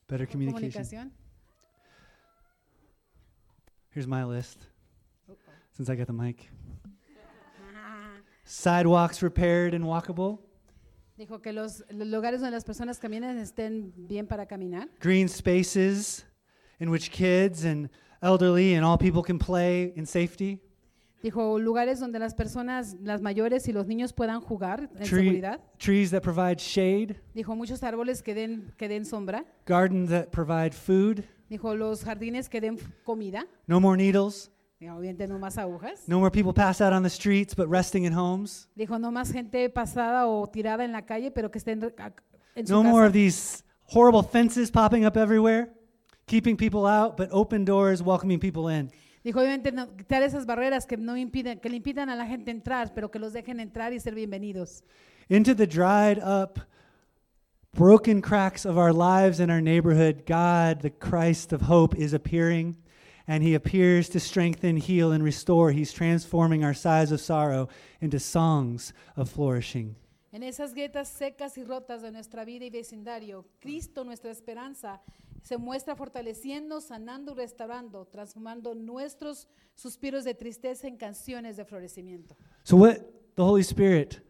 Better 0.09 0.27
communication. 0.27 0.73
comunicación. 0.73 1.22
Here's 3.93 4.07
my 4.07 4.25
list 4.25 4.59
since 5.73 5.91
I 5.91 5.95
got 5.97 6.07
the 6.07 6.15
mic. 6.15 6.49
Sidewalks 8.45 9.23
repaired 9.23 9.75
and 9.75 9.85
walkable. 9.85 10.39
Dijo 11.19 11.43
que 11.43 11.53
los, 11.53 11.83
los 11.91 12.09
lugares 12.09 12.41
donde 12.41 12.53
las 12.53 12.65
personas 12.65 12.99
caminen 12.99 13.39
estén 13.39 13.93
bien 13.95 14.27
para 14.27 14.47
caminar. 14.47 14.89
Green 14.99 15.29
spaces 15.29 16.25
in 16.81 16.89
which 16.91 17.11
kids 17.11 17.65
and 17.65 17.91
elderly 18.23 18.75
and 18.75 18.85
all 18.85 18.97
people 18.97 19.23
can 19.23 19.39
play 19.39 19.93
in 19.95 20.07
safety. 20.07 20.59
Dijo 21.23 21.59
lugares 21.61 22.01
donde 22.01 22.19
las 22.19 22.35
personas, 22.35 22.97
las 23.03 23.23
mayores 23.23 23.69
y 23.69 23.73
los 23.73 23.87
niños 23.87 24.13
puedan 24.13 24.41
jugar 24.41 24.91
en 24.97 25.05
Tree- 25.05 25.21
seguridad. 25.25 25.61
Trees 25.79 26.11
that 26.11 26.23
provide 26.23 26.57
shade. 26.59 27.17
Dijo 27.33 27.55
muchos 27.55 27.83
árboles 27.85 28.23
que 28.23 28.35
den, 28.35 28.73
que 28.77 28.89
den 28.89 29.05
sombra. 29.05 29.45
Gardens 29.67 30.11
that 30.11 30.31
provide 30.31 30.73
food. 30.73 31.23
Dijo 31.49 31.75
los 31.77 32.03
jardines 32.05 32.49
que 32.49 32.61
den 32.61 32.79
comida. 33.05 33.47
No 33.69 33.79
more 33.81 33.97
needles. 33.97 34.51
Dijo, 34.81 34.97
obviamente 34.97 35.29
no 35.29 35.39
más 35.39 35.59
agujas. 35.59 36.09
No 36.09 36.19
more 36.19 36.31
people 36.33 36.53
pass 36.53 36.81
out 36.81 36.93
on 36.93 37.05
the 37.05 37.11
streets 37.11 37.55
but 37.55 37.69
resting 37.69 38.05
in 38.05 38.13
homes. 38.13 38.69
Dijo 38.75 38.99
no 38.99 39.13
más 39.13 39.31
gente 39.31 39.69
pasada 39.71 40.27
o 40.27 40.49
tirada 40.49 40.85
en 40.85 40.91
la 40.91 41.03
calle, 41.07 41.31
pero 41.31 41.53
que 41.53 41.59
estén 41.59 41.81
re- 41.81 41.95
en 42.57 42.67
su 42.67 42.73
No 42.73 42.83
more 42.83 43.03
casa. 43.03 43.07
of 43.07 43.13
these 43.13 43.65
horrible 43.95 44.25
fences 44.25 44.73
popping 44.73 45.07
up 45.07 45.17
everywhere, 45.17 45.73
keeping 46.27 46.57
people 46.57 46.81
out 46.85 47.17
but 47.17 47.29
open 47.31 47.65
doors 47.65 48.03
welcoming 48.03 48.41
people 48.41 48.69
in. 48.75 48.91
Dijo 49.25 49.39
obviamente 49.39 49.71
no, 49.71 49.97
quitar 49.97 50.23
esas 50.23 50.47
barreras 50.47 50.85
que 50.85 50.97
no 50.97 51.17
impiden, 51.17 51.61
que 51.61 51.69
le 51.69 51.77
impidan 51.77 52.09
a 52.09 52.17
la 52.17 52.27
gente 52.27 52.51
entrar, 52.51 52.93
pero 52.93 53.11
que 53.11 53.21
los 53.21 53.33
dejen 53.33 53.61
entrar 53.61 53.93
y 53.93 54.01
ser 54.01 54.15
bienvenidos. 54.15 54.83
Into 55.29 55.55
the 55.55 55.67
dried 55.67 56.19
up, 56.19 56.59
broken 57.73 58.21
cracks 58.21 58.67
of 58.67 58.77
our 58.77 58.93
lives 58.93 59.39
and 59.39 59.51
our 59.51 59.63
neighborhood, 59.63 60.25
God, 60.27 60.81
the 60.83 60.91
Christ 60.91 61.53
of 61.53 61.63
hope, 61.63 61.97
is 61.97 62.13
appearing. 62.13 62.77
And 63.29 63.45
he 63.45 63.55
appears 63.55 64.09
to 64.11 64.19
strengthen, 64.19 64.77
heal, 64.77 65.13
and 65.13 65.23
restore. 65.23 65.71
He's 65.71 65.93
transforming 65.93 66.65
our 66.65 66.75
sighs 66.75 67.13
of 67.13 67.21
sorrow 67.21 67.69
into 68.01 68.19
songs 68.19 68.93
of 69.17 69.31
flourishing. 69.31 69.95
En 70.33 70.43
esas 70.43 70.75
grietas 70.75 71.09
secas 71.09 71.57
y 71.59 71.63
rotas 71.63 72.03
de 72.03 72.11
nuestra 72.11 72.45
vida 72.45 72.65
y 72.65 72.71
vecindario, 72.71 73.45
Cristo, 73.61 74.03
nuestra 74.03 74.31
esperanza, 74.33 75.01
se 75.43 75.59
muestra 75.59 75.95
fortaleciendo, 75.95 76.81
sanando 76.81 77.35
restaurando, 77.35 78.07
transformando 78.07 78.75
nuestros 78.75 79.49
suspiros 79.75 80.25
de 80.25 80.35
tristeza 80.35 80.87
en 80.87 80.97
canciones 80.97 81.57
de 81.57 81.65
florecimiento. 81.65 82.37
So, 82.63 82.77
what 82.77 82.99
the 83.35 83.43
Holy 83.43 83.63
Spirit 83.63 84.21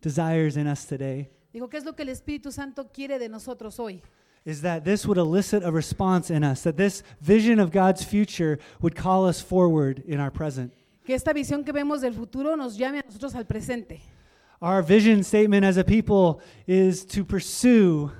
desires 0.00 0.56
in 0.56 0.66
us 0.66 0.86
today 0.86 1.30
Digo, 1.52 1.68
¿qué 1.70 1.78
es 1.78 1.84
lo 1.84 1.94
que 1.94 2.02
el 2.02 2.10
Espíritu 2.10 2.52
Santo 2.52 2.92
quiere 2.92 3.18
de 3.18 3.28
nosotros 3.28 3.78
hoy? 3.80 4.02
is 4.44 4.62
that 4.62 4.84
this 4.84 5.04
would 5.06 5.18
elicit 5.18 5.64
a 5.64 5.72
response 5.72 6.30
in 6.30 6.44
us, 6.44 6.62
that 6.62 6.76
this 6.76 7.02
vision 7.20 7.58
of 7.58 7.72
God's 7.72 8.04
future 8.04 8.58
would 8.80 8.94
call 8.94 9.26
us 9.26 9.40
forward 9.40 10.02
in 10.06 10.20
our 10.20 10.30
present. 10.30 10.72
Que 11.04 11.14
esta 11.14 11.32
visión 11.32 11.64
que 11.64 11.72
vemos 11.72 12.00
del 12.00 12.14
futuro 12.14 12.54
nos 12.56 12.76
llame 12.76 13.00
a 13.00 13.02
nosotros 13.02 13.34
al 13.34 13.44
presente. 13.44 14.00
Our 14.62 14.82
vision 14.82 15.24
statement 15.24 15.64
as 15.64 15.76
a 15.76 15.84
people 15.84 16.40
is 16.66 17.04
to 17.06 17.24
pursue 17.24 18.12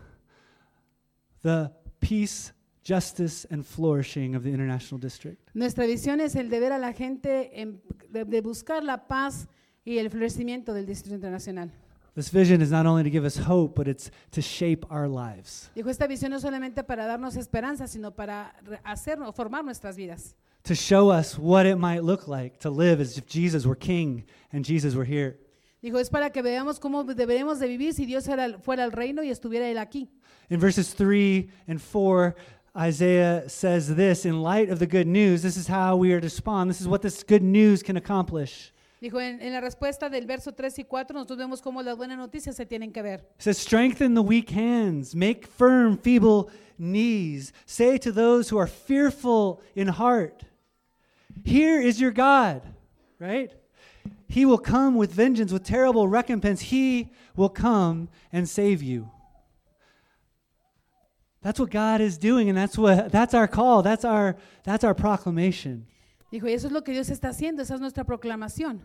the 1.42 1.70
peace, 2.00 2.52
justice, 2.82 3.46
and 3.50 3.64
flourishing 3.64 4.34
of 4.34 4.42
the 4.42 4.50
International 4.50 4.98
District. 5.00 5.38
Nuestra 5.54 5.86
visión 5.86 6.20
es 6.20 6.34
el 6.36 6.48
de 6.50 6.60
ver 6.60 6.72
a 6.72 6.78
la 6.78 6.92
gente, 6.92 7.60
en- 7.60 7.80
de, 8.10 8.24
de 8.24 8.40
buscar 8.40 8.82
la 8.84 9.06
paz 9.08 9.48
y 9.84 9.98
el 9.98 10.10
florecimiento 10.10 10.72
del 10.74 10.86
Distrito 10.86 11.14
Internacional. 11.14 11.70
This 12.14 12.30
vision 12.32 12.62
is 12.62 12.70
not 12.70 12.86
only 12.86 13.02
to 13.04 13.10
give 13.10 13.26
us 13.26 13.36
hope, 13.36 13.74
but 13.76 13.86
it's 13.88 14.10
to 14.30 14.40
shape 14.40 14.86
our 14.90 15.06
lives, 15.06 15.70
Dijo, 15.74 15.90
esta 15.90 16.06
visión 16.06 16.30
no 16.30 16.40
solamente 16.40 16.82
para 16.82 17.04
darnos 17.06 17.36
esperanza, 17.36 17.86
sino 17.86 18.12
para 18.12 18.54
re- 18.64 18.80
hacer 18.84 19.20
o 19.20 19.32
formar 19.32 19.64
nuestras 19.64 19.96
vidas. 19.96 20.34
to 20.62 20.74
show 20.74 21.10
us 21.10 21.38
what 21.38 21.66
it 21.66 21.76
might 21.76 22.02
look 22.02 22.26
like 22.26 22.58
to 22.58 22.70
live 22.70 23.00
as 23.02 23.16
if 23.18 23.26
Jesus 23.26 23.66
were 23.66 23.76
king 23.78 24.24
and 24.52 24.64
Jesus 24.64 24.94
were 24.96 25.04
here. 25.04 25.36
Dijo, 25.86 26.00
es 26.00 26.10
para 26.10 26.30
que 26.30 26.42
veamos 26.42 26.80
cómo 26.80 27.04
deberemos 27.04 27.60
de 27.60 27.68
vivir 27.68 27.94
si 27.94 28.06
Dios 28.06 28.26
era- 28.26 28.58
fuera 28.58 28.82
el 28.82 28.90
reino 28.90 29.22
y 29.22 29.30
estuviera 29.30 29.68
Él 29.68 29.78
aquí. 29.78 30.08
In 30.50 30.58
verses 30.58 30.92
3 30.96 31.48
and 31.68 31.80
4, 31.80 32.34
Isaiah 32.76 33.44
says 33.48 33.94
this 33.94 34.24
in 34.26 34.42
light 34.42 34.68
of 34.68 34.80
the 34.80 34.86
good 34.88 35.06
news, 35.06 35.42
this 35.42 35.56
is 35.56 35.68
how 35.68 35.96
we 35.96 36.10
are 36.12 36.20
to 36.20 36.24
respond. 36.26 36.68
This 36.68 36.80
is 36.80 36.88
what 36.88 37.02
this 37.02 37.22
good 37.22 37.40
news 37.44 37.84
can 37.84 37.96
accomplish. 37.96 38.72
Dijo, 39.00 39.20
en, 39.20 39.40
en 39.40 39.52
la 39.52 39.60
respuesta 39.60 40.10
del 40.10 40.26
verso 40.26 40.50
3 40.52 40.76
y 40.80 40.82
4, 40.88 41.14
nosotros 41.14 41.38
vemos 41.38 41.62
cómo 41.62 41.80
las 41.84 41.96
buenas 41.96 42.18
noticias 42.18 42.56
se 42.56 42.66
tienen 42.66 42.90
que 42.92 43.02
ver. 43.02 43.20
Says, 43.38 43.56
Strengthen 43.56 44.14
the 44.14 44.22
weak 44.22 44.50
hands, 44.50 45.14
make 45.14 45.46
firm 45.46 45.96
feeble 45.96 46.48
knees. 46.78 47.52
Say 47.64 47.96
to 47.98 48.10
those 48.10 48.48
who 48.50 48.58
are 48.58 48.66
fearful 48.66 49.60
in 49.76 49.86
heart, 49.86 50.42
Here 51.44 51.80
is 51.80 52.00
your 52.00 52.10
God, 52.10 52.62
right? 53.20 53.52
He 54.28 54.44
will 54.44 54.58
come 54.58 54.96
with 54.96 55.12
vengeance, 55.12 55.52
with 55.52 55.62
terrible 55.64 56.08
recompense. 56.08 56.62
He 56.62 57.10
will 57.36 57.48
come 57.48 58.08
and 58.32 58.48
save 58.48 58.82
you. 58.82 59.10
That's 61.42 61.60
what 61.60 61.70
God 61.70 62.00
is 62.00 62.18
doing, 62.18 62.48
and 62.48 62.58
that's 62.58 62.76
what 62.76 63.12
that's 63.12 63.32
our 63.32 63.46
call. 63.46 63.82
That's 63.82 64.04
our 64.04 64.36
that's 64.64 64.82
our 64.82 64.94
proclamation. 64.94 65.86
Dijo, 66.32 66.48
eso 66.48 66.66
es 66.66 66.72
lo 66.72 66.82
que 66.82 66.92
Dios 66.92 67.08
está 67.08 67.28
haciendo, 67.28 67.60
esa 67.60 67.74
es 67.74 67.80
nuestra 67.80 68.02
proclamación. 68.04 68.80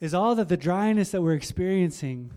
Is 0.00 0.12
all 0.12 0.34
that 0.36 0.48
the 0.48 0.56
dryness 0.56 1.12
that 1.12 1.22
we're 1.22 1.34
experiencing, 1.34 2.30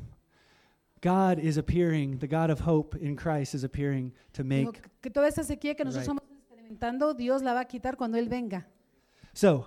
God 1.02 1.38
is 1.38 1.58
appearing, 1.58 2.20
the 2.20 2.28
God 2.28 2.50
of 2.50 2.62
hope 2.62 2.96
in 2.96 3.18
Christ 3.18 3.54
is 3.54 3.66
appearing 3.66 4.14
to 4.34 4.44
Dijo 4.44 4.48
make 4.48 4.82
que 5.02 5.12
toda 5.12 5.28
esta 5.28 5.44
sequía 5.44 5.76
que 5.76 5.84
nosotros 5.84 6.08
Right. 6.08 6.22
estamos 6.22 6.24
experimentando, 6.32 7.14
Dios 7.14 7.42
la 7.42 7.54
va 7.54 7.62
a 7.62 7.66
quitar 7.66 7.98
cuando 7.98 8.18
Él 8.18 8.30
venga. 8.30 8.66
So, 9.34 9.66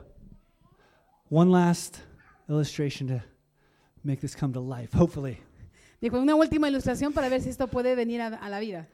one 1.29 1.51
last 1.51 2.01
illustration 2.49 3.09
to 3.09 3.23
make 4.05 4.21
this 4.21 4.35
come 4.35 4.53
to 4.53 4.61
life, 4.61 4.93
hopefully. 4.93 5.39
Dijo, 6.01 6.21
una 6.21 6.35
última 6.35 6.69
ilustración 6.69 7.13
para 7.13 7.29
ver 7.29 7.41
si 7.41 7.49
esto 7.49 7.67
puede 7.67 7.95
venir 7.95 8.21
a, 8.21 8.27
a 8.29 8.49
la 8.49 8.61
vida. 8.61 8.87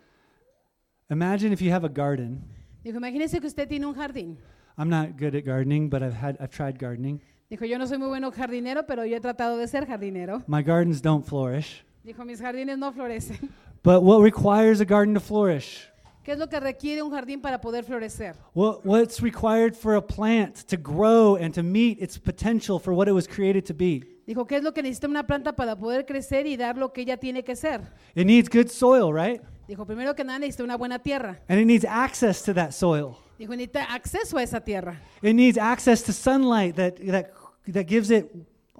Imagine 1.10 1.52
if 1.52 1.60
you 1.60 1.70
have 1.72 1.84
a 1.84 1.88
garden. 1.88 2.42
Dijo, 2.84 2.96
imagínese 2.98 3.40
que 3.40 3.46
usted 3.46 3.68
tiene 3.68 3.86
un 3.86 3.94
jardín. 3.94 4.38
I'm 4.78 4.88
not 4.88 5.18
good 5.18 5.34
at 5.34 5.44
gardening, 5.44 5.90
but 5.90 6.02
I've 6.02 6.14
had 6.14 6.36
I've 6.40 6.50
tried 6.50 6.78
gardening. 6.78 7.20
Dijo, 7.50 7.68
yo 7.68 7.76
no 7.76 7.86
soy 7.86 7.98
muy 7.98 8.08
bueno 8.08 8.30
jardinero, 8.30 8.86
pero 8.86 9.04
yo 9.04 9.16
he 9.16 9.20
tratado 9.20 9.58
de 9.58 9.68
ser 9.68 9.86
jardinero. 9.86 10.42
My 10.46 10.62
gardens 10.62 11.02
don't 11.02 11.26
flourish. 11.26 11.84
Dijo, 12.02 12.24
mis 12.24 12.40
jardines 12.40 12.78
no 12.78 12.92
florecen. 12.92 13.50
But 13.82 14.02
what 14.02 14.22
requires 14.22 14.80
a 14.80 14.84
garden 14.84 15.12
to 15.14 15.20
flourish? 15.20 15.88
¿Qué 16.22 16.32
es 16.32 16.38
lo 16.38 16.48
que 16.48 16.60
requiere 16.60 17.02
un 17.02 17.10
jardín 17.10 17.40
para 17.40 17.60
poder 17.60 17.84
florecer? 17.84 18.36
What, 18.54 18.84
what's 18.84 19.20
required 19.20 19.74
for 19.74 19.96
a 19.96 20.00
plant 20.00 20.68
to 20.68 20.76
grow 20.76 21.36
and 21.36 21.52
to 21.54 21.64
meet 21.64 22.00
its 22.00 22.16
potential 22.16 22.78
for 22.78 22.94
what 22.94 23.08
it 23.08 23.12
was 23.12 23.26
created 23.26 23.64
to 23.66 23.74
be? 23.74 24.04
Dijo, 24.24 24.46
¿qué 24.46 24.58
es 24.58 24.62
lo 24.62 24.72
que 24.72 24.82
necesita 24.82 25.08
una 25.08 25.26
planta 25.26 25.56
para 25.56 25.74
poder 25.74 26.06
crecer 26.06 26.46
y 26.46 26.56
dar 26.56 26.78
lo 26.78 26.92
que 26.92 27.02
ella 27.02 27.16
tiene 27.16 27.42
que 27.42 27.56
ser? 27.56 27.80
It 28.14 28.24
needs 28.24 28.48
good 28.48 28.68
soil, 28.68 29.12
right? 29.12 29.42
Dijo, 29.66 29.84
primero 29.84 30.14
que 30.14 30.22
nada 30.22 30.38
necesita 30.38 30.62
una 30.62 30.76
buena 30.76 31.00
tierra. 31.00 31.40
And 31.48 31.58
it 31.58 31.66
needs 31.66 31.84
access 31.84 32.40
to 32.44 32.54
that 32.54 32.70
soil. 32.70 33.16
Dijo, 33.36 33.56
necesita 33.56 33.92
acceso 33.92 34.38
a 34.38 34.44
esa 34.44 34.60
tierra. 34.60 35.00
It 35.22 35.34
needs 35.34 35.58
access 35.58 36.04
to 36.04 36.12
sunlight 36.12 36.76
that, 36.76 36.98
that, 37.10 37.32
that 37.66 37.88
gives 37.88 38.12
it 38.12 38.32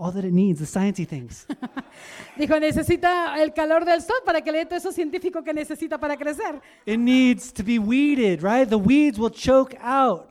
all 0.03 0.11
that 0.11 0.25
it 0.25 0.33
needs, 0.33 0.59
the 0.59 0.67
sciencey 0.67 1.07
things. 1.07 1.47
Dijo, 2.37 2.59
necesita 2.59 3.41
el 3.41 3.53
calor 3.53 3.85
del 3.85 4.03
sol 4.03 4.17
para 4.25 4.41
que 4.41 4.51
le 4.51 4.59
dé 4.59 4.67
todo 4.67 4.77
eso 4.77 4.91
científico 4.91 5.45
que 5.45 5.55
necesita 5.55 5.99
para 5.99 6.17
crecer. 6.17 6.61
It 6.85 6.99
needs 6.99 7.53
to 7.53 7.63
be 7.63 7.79
weeded, 7.79 8.43
right? 8.43 8.69
The 8.69 8.79
weeds 8.79 9.19
will 9.19 9.31
choke 9.31 9.77
out 9.81 10.31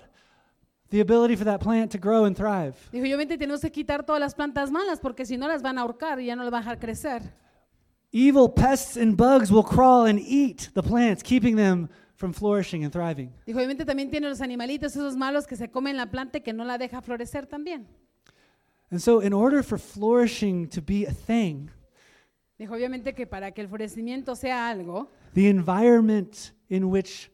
the 0.89 0.99
ability 0.99 1.37
for 1.37 1.45
that 1.45 1.61
plant 1.61 1.91
to 1.91 1.97
grow 1.97 2.25
and 2.25 2.35
thrive. 2.35 2.75
Dijo, 2.91 3.05
yo 3.05 3.15
obviamente 3.15 3.37
tenemos 3.37 3.61
que 3.61 3.71
quitar 3.71 4.05
todas 4.05 4.19
las 4.19 4.35
plantas 4.35 4.69
malas 4.69 4.99
porque 4.99 5.25
si 5.25 5.37
no 5.37 5.47
las 5.47 5.61
van 5.61 5.77
a 5.77 5.81
ahorcar 5.81 6.19
y 6.19 6.25
ya 6.25 6.35
no 6.35 6.43
las 6.43 6.51
van 6.51 6.63
a 6.63 6.65
dejar 6.65 6.79
crecer. 6.79 7.21
Evil 8.11 8.49
pests 8.49 8.97
and 8.97 9.15
bugs 9.15 9.49
will 9.49 9.63
crawl 9.63 10.05
and 10.05 10.19
eat 10.19 10.69
the 10.73 10.83
plants, 10.83 11.23
keeping 11.23 11.55
them 11.55 11.87
from 12.15 12.33
flourishing 12.33 12.83
and 12.83 12.91
thriving. 12.91 13.31
Dijo, 13.45 13.57
obviamente 13.57 13.85
también 13.85 14.11
tiene 14.11 14.27
los 14.27 14.41
animalitos 14.41 14.93
esos 14.93 15.15
malos 15.15 15.47
que 15.47 15.55
se 15.55 15.69
comen 15.69 15.95
la 15.95 16.11
planta 16.11 16.39
y 16.39 16.41
que 16.41 16.51
no 16.51 16.65
la 16.65 16.77
deja 16.77 17.01
florecer 17.01 17.47
también. 17.47 17.87
And 18.91 19.01
so, 19.01 19.21
in 19.21 19.33
order 19.33 19.63
for 19.63 19.77
flourishing 19.77 20.67
to 20.67 20.81
be 20.81 21.05
a 21.05 21.13
thing, 21.13 21.69
Dijo, 22.59 22.75
obviamente 22.75 23.15
que 23.15 23.25
para 23.25 23.51
que 23.51 23.63
el 23.63 23.69
florecimiento 23.69 24.35
sea 24.35 24.69
algo, 24.69 25.09
the 25.33 25.47
environment 25.47 26.53
in 26.69 26.83
which 26.91 27.31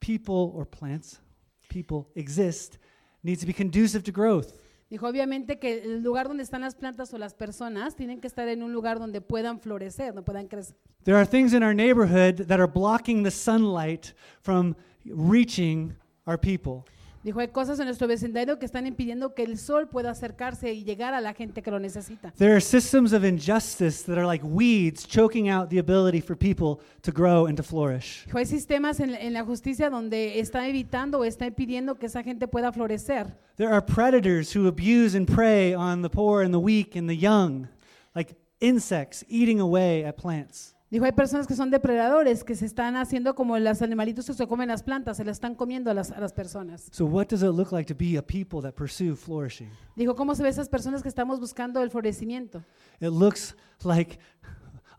people 0.00 0.52
or 0.54 0.66
plants, 0.66 1.20
people 1.68 2.08
exist, 2.14 2.78
needs 3.22 3.40
to 3.40 3.46
be 3.46 3.54
conducive 3.54 4.02
to 4.02 4.12
growth. 4.12 4.52
dijo, 4.90 5.06
obviamente 5.06 5.58
que 5.58 5.82
el 5.82 6.02
lugar 6.02 6.28
donde 6.28 6.42
están 6.42 6.60
las 6.60 6.74
plantas 6.74 7.14
o 7.14 7.18
las 7.18 7.34
personas 7.34 7.96
tienen 7.96 8.20
que 8.20 8.26
estar 8.26 8.48
en 8.48 8.62
un 8.62 8.72
lugar 8.72 8.98
donde 8.98 9.20
puedan 9.20 9.60
florecer, 9.60 10.12
donde 10.12 10.22
puedan 10.22 10.46
crecer. 10.46 10.76
There 11.04 11.16
are 11.16 11.24
things 11.24 11.54
in 11.54 11.62
our 11.62 11.74
neighborhood 11.74 12.46
that 12.48 12.60
are 12.60 12.70
blocking 12.70 13.22
the 13.22 13.30
sunlight 13.30 14.12
from 14.42 14.76
reaching 15.06 15.96
our 16.26 16.36
people. 16.36 16.84
Dijo, 17.26 17.40
hay 17.40 17.48
cosas 17.48 17.80
en 17.80 17.86
nuestro 17.86 18.06
vecindario 18.06 18.56
que 18.60 18.66
están 18.66 18.86
impidiendo 18.86 19.34
que 19.34 19.42
el 19.42 19.58
sol 19.58 19.88
pueda 19.88 20.12
acercarse 20.12 20.72
y 20.72 20.84
llegar 20.84 21.12
a 21.12 21.20
la 21.20 21.34
gente 21.34 21.60
que 21.60 21.72
lo 21.72 21.80
necesita. 21.80 22.30
There 22.38 22.52
are 22.52 22.60
systems 22.60 23.12
of 23.12 23.24
injustice 23.24 24.04
that 24.04 24.16
are 24.16 24.24
like 24.24 24.46
weeds 24.46 25.04
choking 25.04 25.50
out 25.50 25.68
the 25.68 25.80
ability 25.80 26.20
for 26.20 26.36
people 26.36 26.78
to 27.02 27.10
grow 27.10 27.46
and 27.46 27.56
to 27.56 27.64
flourish. 27.64 28.24
Dijo, 28.26 28.38
hay 28.38 28.46
sistemas 28.46 29.00
en, 29.00 29.12
en 29.12 29.32
la 29.32 29.44
justicia 29.44 29.90
donde 29.90 30.38
está 30.38 30.68
evitando 30.68 31.18
o 31.18 31.24
está 31.24 31.46
impidiendo 31.46 31.98
que 31.98 32.06
esa 32.06 32.22
gente 32.22 32.46
pueda 32.46 32.70
florecer. 32.70 33.36
There 33.56 33.72
are 33.72 33.82
predators 33.84 34.54
who 34.54 34.68
abuse 34.68 35.16
and 35.16 35.26
prey 35.26 35.74
on 35.74 36.02
the 36.02 36.08
poor 36.08 36.44
and 36.44 36.54
the 36.54 36.60
weak 36.60 36.94
and 36.94 37.08
the 37.08 37.16
young, 37.16 37.66
like 38.14 38.36
insects 38.60 39.24
eating 39.28 39.58
away 39.58 40.04
at 40.04 40.16
plants. 40.16 40.75
Dijo, 40.88 41.04
hay 41.04 41.12
personas 41.12 41.48
que 41.48 41.56
son 41.56 41.70
depredadores, 41.72 42.44
que 42.44 42.54
se 42.54 42.64
están 42.64 42.94
haciendo 42.94 43.34
como 43.34 43.58
los 43.58 43.82
animalitos 43.82 44.24
que 44.26 44.34
se 44.34 44.46
comen 44.46 44.68
las 44.68 44.84
plantas, 44.84 45.16
se 45.16 45.24
las 45.24 45.36
están 45.38 45.56
comiendo 45.56 45.90
a 45.90 45.94
las, 45.94 46.12
a 46.12 46.20
las 46.20 46.32
personas. 46.32 46.86
So, 46.92 47.06
what 47.06 47.26
does 47.26 47.42
it 47.42 47.50
look 47.50 47.72
like 47.72 47.92
to 47.92 47.94
be 47.98 48.16
a 48.16 48.22
people 48.22 48.62
that 48.62 48.74
pursue 48.74 49.16
flourishing? 49.16 49.68
Dijo, 49.96 50.14
¿cómo 50.14 50.36
se 50.36 50.44
ve 50.44 50.48
esas 50.48 50.68
personas 50.68 51.02
que 51.02 51.08
estamos 51.08 51.40
buscando 51.40 51.82
el 51.82 51.90
florecimiento? 51.90 52.62
It 53.00 53.10
looks 53.10 53.56
like, 53.84 54.20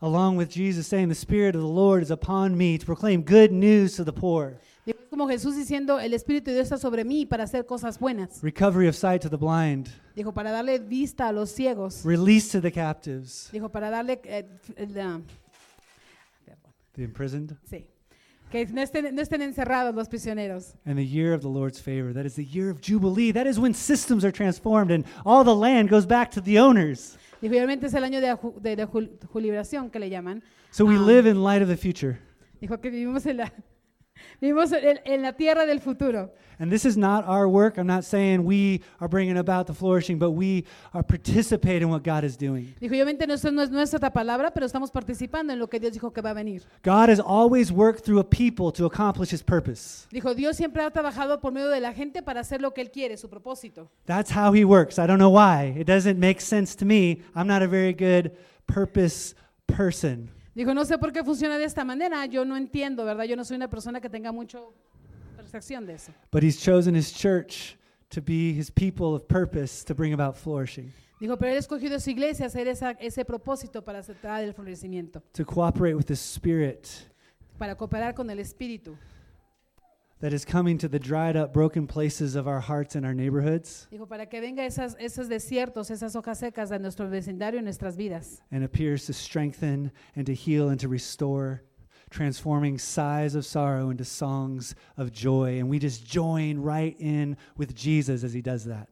along 0.02 0.36
with 0.36 0.48
Jesus 0.50 0.86
saying, 0.86 1.08
The 1.08 1.14
Spirit 1.14 1.54
of 1.56 1.62
the 1.62 1.68
Lord 1.68 2.02
is 2.02 2.10
upon 2.10 2.54
me 2.54 2.76
to 2.78 2.84
proclaim 2.84 3.22
good 3.22 3.50
news 3.50 3.96
to 3.96 4.04
the 4.04 4.12
poor, 4.12 4.58
Dijo, 4.84 4.98
como 5.08 5.26
Jesús 5.26 5.56
diciendo, 5.56 5.98
el 6.00 6.12
Espíritu 6.12 6.50
de 6.50 6.56
Dios 6.56 6.64
está 6.66 6.76
sobre 6.76 7.04
mí 7.04 7.24
para 7.24 7.44
hacer 7.44 7.64
cosas 7.64 7.98
buenas. 7.98 8.42
recovery 8.42 8.88
of 8.88 8.94
sight 8.94 9.22
to 9.22 9.30
the 9.30 9.38
blind, 9.38 9.88
Dijo, 10.14 10.34
para 10.34 10.50
darle 10.50 10.78
vista 10.80 11.28
a 11.28 11.32
los 11.32 11.50
ciegos. 11.50 12.04
release 12.04 12.50
to 12.52 12.60
the 12.60 12.70
captives, 12.70 13.48
Dijo, 13.52 13.70
para 13.70 13.88
darle... 13.88 14.20
eh, 14.24 14.46
perdón, 14.76 15.24
the 16.98 17.04
imprisoned, 17.04 17.56
sí. 17.70 17.86
Que 18.50 18.66
no 18.66 18.80
estén, 18.82 19.14
no 19.14 19.22
estén 19.22 19.40
encerrados 19.42 19.94
los 19.94 20.08
prisioneros. 20.08 20.74
and 20.86 20.96
the 20.98 21.04
year 21.04 21.32
of 21.34 21.42
the 21.42 21.48
Lord's 21.48 21.78
favor. 21.80 22.12
That 22.12 22.24
is 22.26 22.34
the 22.34 22.44
year 22.44 22.70
of 22.70 22.80
Jubilee. 22.80 23.30
That 23.32 23.46
is 23.46 23.58
when 23.58 23.72
systems 23.74 24.24
are 24.24 24.32
transformed 24.32 24.90
and 24.90 25.04
all 25.24 25.44
the 25.44 25.54
land 25.54 25.90
goes 25.90 26.06
back 26.06 26.30
to 26.32 26.40
the 26.40 26.58
owners. 26.58 27.16
Y 27.42 27.48
obviamente 27.48 27.86
es 27.86 27.94
el 27.94 28.02
año 28.04 28.20
de, 28.20 28.28
aju- 28.34 28.60
de, 28.60 28.74
de 28.74 28.86
jul- 28.86 29.90
que 29.90 30.00
le 30.00 30.08
llaman. 30.10 30.42
So 30.72 30.84
we 30.84 30.96
Ah. 30.96 31.00
live 31.06 31.26
in 31.26 31.42
light 31.44 31.62
of 31.62 31.68
the 31.68 31.76
future. 31.76 32.18
Dijo 32.60 32.80
que 32.80 32.90
vivimos 32.90 33.24
en 33.26 33.36
la, 33.36 33.52
vivimos 34.40 34.72
en, 34.72 35.00
en 35.04 35.22
la 35.22 35.32
tierra 35.32 35.66
del 35.66 35.80
futuro. 35.80 36.30
And 36.60 36.72
this 36.72 36.84
is 36.84 36.96
not 36.96 37.24
our 37.28 37.46
work. 37.46 37.78
I'm 37.78 37.86
not 37.86 38.04
saying 38.04 38.44
we 38.44 38.82
are 39.00 39.08
bringing 39.08 39.38
about 39.38 39.68
the 39.68 39.74
flourishing, 39.74 40.18
but 40.18 40.32
we 40.32 40.64
are 40.92 41.04
participating 41.04 41.82
in 41.82 41.88
what 41.88 42.02
God 42.02 42.24
is 42.24 42.36
doing. 42.36 42.74
Dijo, 42.80 42.94
y 42.94 43.00
obviamente 43.00 43.28
no, 43.28 43.36
no 43.52 43.62
es 43.62 43.70
nuestra 43.70 44.10
palabra, 44.10 44.52
pero 44.52 44.66
estamos 44.66 44.90
participando 44.90 45.52
en 45.52 45.60
lo 45.60 45.68
que 45.68 45.78
Dios 45.78 45.92
dijo 45.92 46.12
que 46.12 46.20
va 46.20 46.30
a 46.30 46.34
venir. 46.34 46.62
God 46.82 47.10
has 47.10 47.20
always 47.20 47.70
worked 47.70 48.04
through 48.04 48.18
a 48.18 48.24
people 48.24 48.72
to 48.72 48.86
accomplish 48.86 49.30
his 49.30 49.42
purpose. 49.42 50.08
Dijo, 50.10 50.34
Dios 50.34 50.56
siempre 50.56 50.82
ha 50.82 50.90
trabajado 50.90 51.40
por 51.40 51.52
medio 51.52 51.68
de 51.68 51.80
la 51.80 51.92
gente 51.92 52.22
para 52.22 52.40
hacer 52.40 52.60
lo 52.60 52.72
que 52.72 52.82
Él 52.82 52.90
quiere, 52.90 53.16
su 53.16 53.28
propósito. 53.28 53.88
That's 54.06 54.32
how 54.32 54.52
he 54.52 54.64
works. 54.64 54.98
I 54.98 55.06
don't 55.06 55.20
know 55.20 55.30
why. 55.30 55.74
It 55.78 55.86
doesn't 55.86 56.18
make 56.18 56.40
sense 56.40 56.74
to 56.76 56.84
me. 56.84 57.22
I'm 57.36 57.46
not 57.46 57.62
a 57.62 57.68
very 57.68 57.92
good 57.92 58.32
purpose 58.66 59.34
person. 59.68 60.30
Dijo, 60.54 60.74
no 60.74 60.84
sé 60.84 60.98
por 60.98 61.12
qué 61.12 61.22
funciona 61.22 61.56
de 61.58 61.64
esta 61.64 61.84
manera, 61.84 62.26
yo 62.26 62.44
no 62.44 62.56
entiendo, 62.56 63.04
¿verdad? 63.04 63.24
Yo 63.24 63.36
no 63.36 63.44
soy 63.44 63.56
una 63.56 63.68
persona 63.70 64.00
que 64.00 64.08
tenga 64.10 64.32
mucho 64.32 64.72
percepción 65.36 65.86
de 65.86 65.94
eso. 65.94 66.12
But 66.32 66.42
he's 66.42 66.58
chosen 66.60 66.96
his 66.96 67.12
church 67.12 67.76
to 68.08 68.20
be 68.20 68.52
his 68.58 68.70
people 68.70 69.14
of 69.14 69.26
purpose 69.28 69.84
to 69.84 69.94
bring 69.94 70.12
about 70.12 70.34
flourishing, 70.36 70.92
Dijo, 71.20 71.36
pero 71.36 71.50
Él 71.50 71.56
ha 71.56 71.60
escogido 71.60 71.98
su 72.00 72.10
iglesia 72.10 72.44
a 72.44 72.48
hacer 72.48 72.68
esa- 72.68 72.92
ese 73.00 73.24
propósito 73.24 73.82
para 73.84 73.98
aceptar 73.98 74.42
el 74.42 74.54
florecimiento, 74.54 75.20
to 75.32 75.44
cooperate 75.44 75.94
with 75.94 76.04
the 76.06 76.14
spirit 76.14 76.86
para 77.58 77.74
cooperar 77.76 78.14
con 78.14 78.30
el 78.30 78.38
Espíritu. 78.38 78.96
That 80.20 80.32
is 80.32 80.44
coming 80.44 80.78
to 80.78 80.88
the 80.88 80.98
dried 80.98 81.36
up, 81.36 81.52
broken 81.52 81.86
places 81.86 82.34
of 82.34 82.48
our 82.48 82.60
hearts 82.60 82.94
and 82.96 83.06
our 83.06 83.14
neighborhoods 83.14 83.86
Dijo, 83.92 84.08
para 84.08 84.26
que 84.26 84.40
venga 84.40 84.64
esas, 84.64 84.96
esos 85.00 85.28
desiertos, 85.28 85.90
esas 85.90 86.14
hojas 86.14 86.38
secas 86.38 86.70
de 86.70 86.78
nuestro 86.78 87.08
vecindario 87.08 87.58
y 87.60 87.62
nuestras 87.62 87.96
vidas. 87.96 88.40
and 88.50 88.64
appears 88.64 89.06
to 89.06 89.12
strengthen 89.12 89.92
and 90.16 90.26
to 90.26 90.34
heal 90.34 90.70
and 90.70 90.80
to 90.80 90.88
restore, 90.88 91.62
transforming 92.10 92.78
sighs 92.78 93.34
of 93.34 93.44
sorrow 93.44 93.90
into 93.90 94.04
songs 94.04 94.74
of 94.96 95.12
joy. 95.12 95.58
And 95.58 95.68
we 95.68 95.78
just 95.78 96.04
join 96.06 96.58
right 96.58 96.96
in 96.98 97.36
with 97.56 97.74
Jesus 97.74 98.24
as 98.24 98.32
he 98.32 98.40
does 98.42 98.64
that. 98.64 98.88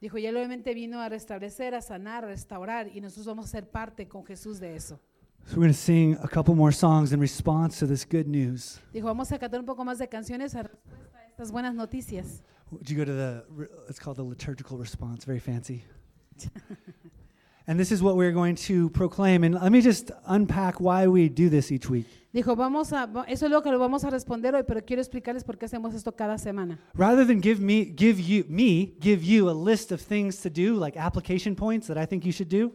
Dijo, 0.00 0.14
y 0.18 0.26
Él 0.26 0.36
obviamente 0.36 0.72
vino 0.74 1.00
a 1.00 1.08
restablecer, 1.10 1.74
a 1.74 1.82
sanar, 1.82 2.24
a 2.24 2.28
restaurar, 2.28 2.90
y 2.94 3.00
nosotros 3.00 3.26
vamos 3.26 3.46
a 3.46 3.48
ser 3.48 3.70
parte 3.70 4.06
con 4.08 4.24
Jesús 4.24 4.58
de 4.60 4.74
eso. 4.74 4.98
So 5.46 5.56
we're 5.56 5.62
going 5.62 5.72
to 5.72 5.78
sing 5.78 6.16
a 6.22 6.28
couple 6.28 6.54
more 6.54 6.70
songs 6.70 7.12
in 7.12 7.18
response 7.20 7.78
to 7.80 7.86
this 7.86 8.04
good 8.04 8.28
news. 8.28 8.78
Dijo, 8.94 9.04
vamos 9.06 9.32
a 9.32 9.38
cantar 9.38 9.58
un 9.58 9.66
poco 9.66 9.84
más 9.84 9.98
de 9.98 10.06
canciones 10.06 10.54
a 10.54 10.62
respuesta 10.62 11.18
a 11.18 11.28
estas 11.28 11.50
buenas 11.50 11.74
noticias. 11.74 12.42
Would 12.70 12.88
you 12.88 12.96
go 12.96 13.04
to 13.04 13.12
the, 13.12 13.44
re- 13.50 13.66
it's 13.88 13.98
called 13.98 14.16
the 14.16 14.22
liturgical 14.22 14.78
response, 14.78 15.24
very 15.24 15.40
fancy. 15.40 15.82
and 17.66 17.80
this 17.80 17.90
is 17.90 18.00
what 18.00 18.16
we're 18.16 18.30
going 18.30 18.54
to 18.54 18.90
proclaim. 18.90 19.42
And 19.42 19.56
let 19.56 19.72
me 19.72 19.80
just 19.80 20.12
unpack 20.28 20.80
why 20.80 21.08
we 21.08 21.28
do 21.28 21.48
this 21.48 21.72
each 21.72 21.90
week. 21.90 22.06
Dijo, 22.32 22.56
vamos 22.56 22.92
a, 22.92 23.06
va- 23.06 23.24
eso 23.28 23.46
es 23.46 23.50
lo 23.50 23.60
que 23.60 23.72
lo 23.72 23.78
vamos 23.80 24.04
a 24.04 24.10
responder 24.10 24.54
hoy, 24.54 24.62
pero 24.62 24.80
quiero 24.82 25.02
explicarles 25.02 25.42
por 25.42 25.56
qué 25.58 25.66
hacemos 25.66 25.92
esto 25.94 26.12
cada 26.12 26.38
semana. 26.38 26.78
Rather 26.94 27.24
than 27.26 27.40
give 27.40 27.58
me, 27.60 27.84
give 27.86 28.20
you, 28.20 28.44
me, 28.48 28.94
give 29.00 29.24
you 29.24 29.50
a 29.50 29.52
list 29.52 29.90
of 29.90 30.00
things 30.00 30.36
to 30.40 30.48
do, 30.48 30.76
like 30.76 30.96
application 30.96 31.56
points 31.56 31.88
that 31.88 31.98
I 31.98 32.06
think 32.06 32.24
you 32.24 32.30
should 32.30 32.48
do, 32.48 32.70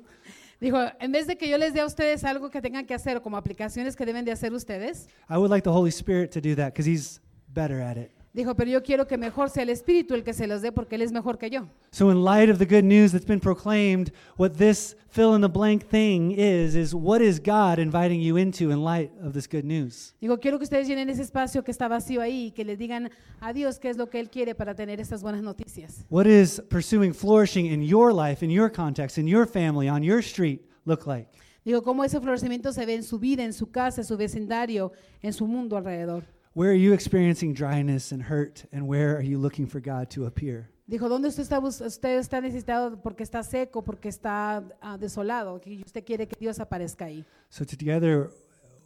Dijo, 0.60 0.78
en 1.00 1.12
vez 1.12 1.28
de 1.28 1.38
que 1.38 1.50
yo 1.50 1.58
les 1.58 1.74
dé 1.74 1.82
a 1.82 1.86
ustedes 1.86 2.24
algo 2.24 2.50
que 2.50 2.62
tengan 2.62 2.86
que 2.86 2.94
hacer 2.94 3.22
como 3.22 3.38
aplicaciones 3.38 3.96
que 3.96 4.06
deben 4.06 4.24
de 4.26 4.32
hacer 4.32 4.54
ustedes, 4.54 5.08
I 5.30 5.34
would 5.38 5.50
like 5.50 5.64
the 5.64 5.70
Holy 5.70 5.92
Spirit 5.92 6.32
to 6.32 6.42
do 6.42 6.56
that 6.56 6.74
because 6.74 6.90
He's 6.90 7.22
better 7.54 7.82
at 7.82 7.98
it. 7.98 8.12
Dijo, 8.36 8.54
pero 8.54 8.70
yo 8.70 8.84
quiero 8.84 9.08
que 9.08 9.18
mejor 9.18 9.50
sea 9.50 9.64
el 9.64 9.70
Espíritu 9.70 10.14
el 10.14 10.24
que 10.24 10.34
se 10.34 10.46
los 10.46 10.62
dé 10.62 10.72
porque 10.72 10.96
Él 10.96 11.02
es 11.02 11.12
mejor 11.12 11.38
que 11.38 11.50
yo. 11.50 11.68
So, 11.92 12.12
in 12.12 12.24
light 12.24 12.50
of 12.50 12.60
the 12.60 12.66
good 12.66 12.84
news 12.84 13.14
that's 13.14 13.26
been 13.26 13.40
proclaimed, 13.40 14.12
what 14.38 14.58
this 14.58 14.96
fill 15.10 15.34
in 15.36 15.42
the 15.42 15.48
blank 15.48 15.88
thing 15.88 16.32
is, 16.32 16.76
is 16.76 16.94
what 16.94 17.22
is 17.22 17.40
God 17.40 17.80
inviting 17.80 18.22
you 18.22 18.36
into 18.36 18.72
in 18.72 18.84
light 18.84 19.12
of 19.24 19.34
this 19.34 19.48
good 19.48 19.64
news? 19.64 20.14
Digo, 20.20 20.38
quiero 20.40 20.60
que 20.60 20.66
ustedes 20.66 20.88
llenen 20.88 21.10
ese 21.10 21.22
espacio 21.22 21.64
que 21.64 21.72
está 21.72 21.88
vacío 21.88 22.22
ahí 22.22 22.48
y 22.48 22.52
que 22.52 22.66
le 22.66 22.76
digan 22.76 23.10
a 23.40 23.54
Dios 23.54 23.80
qué 23.80 23.90
es 23.90 23.98
lo 23.98 24.10
que 24.10 24.20
Él 24.20 24.30
quiere 24.30 24.54
para 24.54 24.76
tener 24.76 25.00
estas 25.00 25.24
buenas 25.24 25.42
noticias. 25.42 26.06
What 26.10 26.26
is 26.28 26.62
pursuing 26.70 27.14
flourishing 27.14 27.68
in 27.68 27.82
your 27.82 28.14
life, 28.14 28.44
in 28.44 28.52
your 28.52 28.70
context, 28.70 29.18
in 29.18 29.28
your 29.28 29.48
family, 29.48 29.88
on 29.88 30.04
your 30.04 30.22
street 30.22 30.62
look 30.86 31.08
like? 31.08 31.30
Digo, 31.64 31.82
cómo 31.82 32.04
ese 32.04 32.20
florecimiento 32.20 32.74
se 32.74 32.86
ve 32.86 32.96
en 32.96 33.04
su 33.04 33.18
vida, 33.18 33.44
en 33.44 33.54
su 33.54 33.72
casa, 33.72 34.02
en 34.02 34.06
su 34.06 34.18
vecindario, 34.18 34.92
en 35.22 35.34
su 35.34 35.48
mundo 35.48 35.78
alrededor. 35.78 36.35
Where 36.56 36.70
are 36.70 36.74
you 36.74 36.94
experiencing 36.94 37.54
dryness 37.54 38.14
and 38.14 38.24
hurt, 38.24 38.64
and 38.72 38.88
where 38.88 39.18
are 39.18 39.22
you 39.22 39.38
looking 39.38 39.68
for 39.68 39.82
God 39.82 40.10
to 40.12 40.26
appear? 40.26 40.70
Dijo, 40.90 41.10
¿dónde 41.10 41.28
usted 41.28 41.44
está, 41.44 41.60
usted 41.60 42.18
está 42.18 42.40
necesitado 42.40 43.04
porque 43.04 43.24
está 43.26 43.44
seco, 43.44 43.82
porque 43.82 44.08
está 44.08 44.64
ah, 44.82 44.96
desolado? 44.96 45.62
Que 45.62 45.84
usted 45.86 46.06
quiere 46.06 46.28
que 46.28 46.38
Dios 46.40 46.58
aparezca 46.60 47.08
ahí. 47.08 47.26
So, 47.50 47.66
together, 47.66 48.30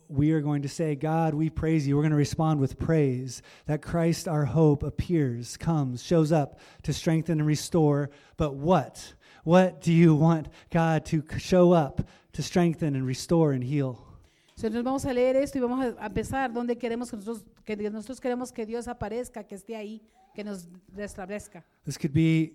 we 0.07 0.31
are 0.31 0.41
going 0.41 0.63
to 0.63 0.67
say, 0.67 0.95
God, 0.95 1.35
we 1.35 1.51
praise 1.51 1.87
you. 1.87 1.95
We're 1.95 2.01
going 2.01 2.09
to 2.09 2.17
respond 2.17 2.59
with 2.59 2.79
praise 2.79 3.43
that 3.67 3.83
Christ, 3.83 4.27
our 4.27 4.45
hope, 4.45 4.81
appears, 4.81 5.55
comes, 5.55 6.01
shows 6.01 6.31
up 6.31 6.59
to 6.81 6.91
strengthen 6.91 7.37
and 7.37 7.47
restore. 7.47 8.09
But 8.35 8.55
what? 8.55 9.13
What 9.43 9.79
do 9.79 9.93
you 9.93 10.15
want 10.15 10.47
God 10.71 11.05
to 11.05 11.23
show 11.37 11.73
up 11.73 12.01
to 12.33 12.41
strengthen 12.41 12.95
and 12.95 13.05
restore 13.05 13.51
and 13.51 13.63
heal? 13.63 14.08
Entonces 14.67 14.83
vamos 14.83 15.05
a 15.05 15.13
leer 15.13 15.35
esto 15.35 15.57
y 15.57 15.61
vamos 15.61 15.95
a 15.97 16.05
empezar 16.05 16.51
donde 16.53 16.77
queremos 16.77 17.09
que 17.09 17.17
nosotros, 17.17 17.45
que 17.63 17.75
nosotros 17.89 18.19
queremos 18.19 18.51
que 18.51 18.65
Dios 18.65 18.87
aparezca, 18.87 19.43
que 19.45 19.55
esté 19.55 19.75
ahí, 19.75 20.01
que 20.33 20.43
nos 20.43 20.67
restablezca. 20.93 21.65
This 21.85 21.97
could 21.97 22.13
be 22.13 22.53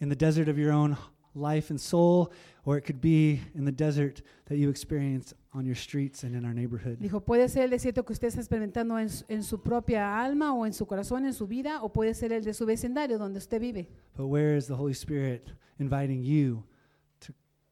in 0.00 0.08
the 0.08 0.16
desert 0.16 0.48
of 0.48 0.56
your 0.58 0.72
own 0.72 0.96
life 1.34 1.70
and 1.72 1.78
soul, 1.80 2.28
or 2.64 2.76
it 2.76 2.84
could 2.84 3.00
be 3.00 3.40
in 3.54 3.64
the 3.64 3.72
desert 3.72 4.22
that 4.46 4.56
you 4.56 4.68
experience 4.68 5.34
on 5.54 5.64
your 5.64 5.74
streets 5.76 6.24
and 6.24 6.34
in 6.34 6.44
our 6.44 6.52
neighborhood. 6.54 6.98
Dijo, 6.98 7.20
puede 7.24 7.48
ser 7.48 7.62
el 7.64 7.70
desierto 7.70 8.04
que 8.04 8.12
usted 8.12 8.28
está 8.28 8.40
experimentando 8.40 8.98
en, 8.98 9.08
su- 9.08 9.24
en 9.28 9.42
su 9.42 9.62
propia 9.62 10.20
alma 10.22 10.52
o 10.54 10.66
en 10.66 10.74
su 10.74 10.84
corazón, 10.86 11.24
en 11.24 11.32
su 11.32 11.46
vida, 11.46 11.82
o 11.82 11.90
puede 11.92 12.12
ser 12.14 12.32
el 12.32 12.44
de 12.44 12.52
su 12.52 12.66
vecindario 12.66 13.18
donde 13.18 13.38
usted 13.38 13.60
vive. 13.60 13.88
But 14.16 14.26
where 14.26 14.56
is 14.56 14.66
the 14.66 14.74
Holy 14.74 14.92
Spirit 14.92 15.48
inviting 15.78 16.22
you 16.22 16.64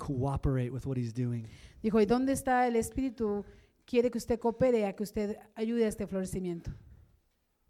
cooperate 0.01 0.71
with 0.71 0.87
what 0.87 0.97
He's 0.97 1.15
doing? 1.15 1.47
Dijo, 1.83 2.01
¿y 2.01 2.07
dónde 2.07 2.33
está 2.33 2.67
el 2.67 2.75
Espíritu? 2.75 3.45
Quiere 3.87 4.11
que 4.11 4.19
usted 4.19 4.41
coopere 4.41 4.87
a 4.87 4.95
que 4.95 5.05
usted 5.05 5.37
ayude 5.55 5.85
a 5.85 5.89
este 5.89 6.07
florecimiento. 6.07 6.73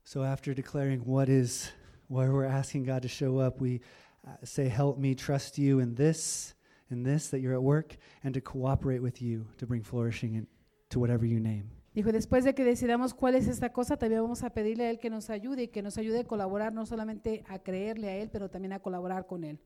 So 0.05 0.23
after 0.23 0.55
declaring 0.55 1.03
what 1.05 1.29
is 1.29 1.73
where 2.09 2.33
we're 2.33 2.47
asking 2.49 2.85
God 2.85 3.03
to 3.03 3.09
show 3.09 3.38
up, 3.38 3.61
we 3.61 3.81
uh, 4.27 4.37
say, 4.45 4.69
"Help 4.69 4.99
me 4.99 5.14
trust 5.14 5.59
you 5.59 5.81
in 5.81 5.95
this, 5.95 6.55
in 6.90 7.03
this 7.03 7.31
that 7.31 7.40
you're 7.40 7.55
at 7.55 7.62
work, 7.62 7.97
and 8.23 8.35
to 8.35 8.40
cooperate 8.40 9.01
with 9.01 9.21
you 9.21 9.47
to 9.59 9.66
bring 9.66 9.83
flourishing 9.83 10.35
in, 10.35 10.47
to 10.88 10.99
whatever 10.99 11.27
you 11.27 11.40
name." 11.40 11.71
Dijo, 11.95 12.12
después 12.12 12.45
de 12.45 12.55
que 12.55 12.64
decidamos 12.64 13.14
cuál 13.14 13.35
es 13.35 13.49
esta 13.49 13.73
cosa, 13.73 13.97
también 13.97 14.23
vamos 14.23 14.45
a 14.45 14.51
pedirle 14.51 14.85
a 14.85 14.90
Él 14.90 14.99
que 15.01 15.11
nos 15.11 15.29
ayude 15.29 15.64
y 15.64 15.69
que 15.69 15.83
nos 15.83 15.99
ayude 15.99 16.21
a 16.21 16.25
colaborar, 16.25 16.73
no 16.73 16.87
solamente 16.87 17.45
a 17.49 17.59
creerle 17.59 18.09
a 18.09 18.16
Él, 18.16 18.31
pero 18.31 18.49
también 18.49 18.73
a 18.73 18.79
colaborar 18.79 19.27
con 19.27 19.43
Él. 19.43 19.59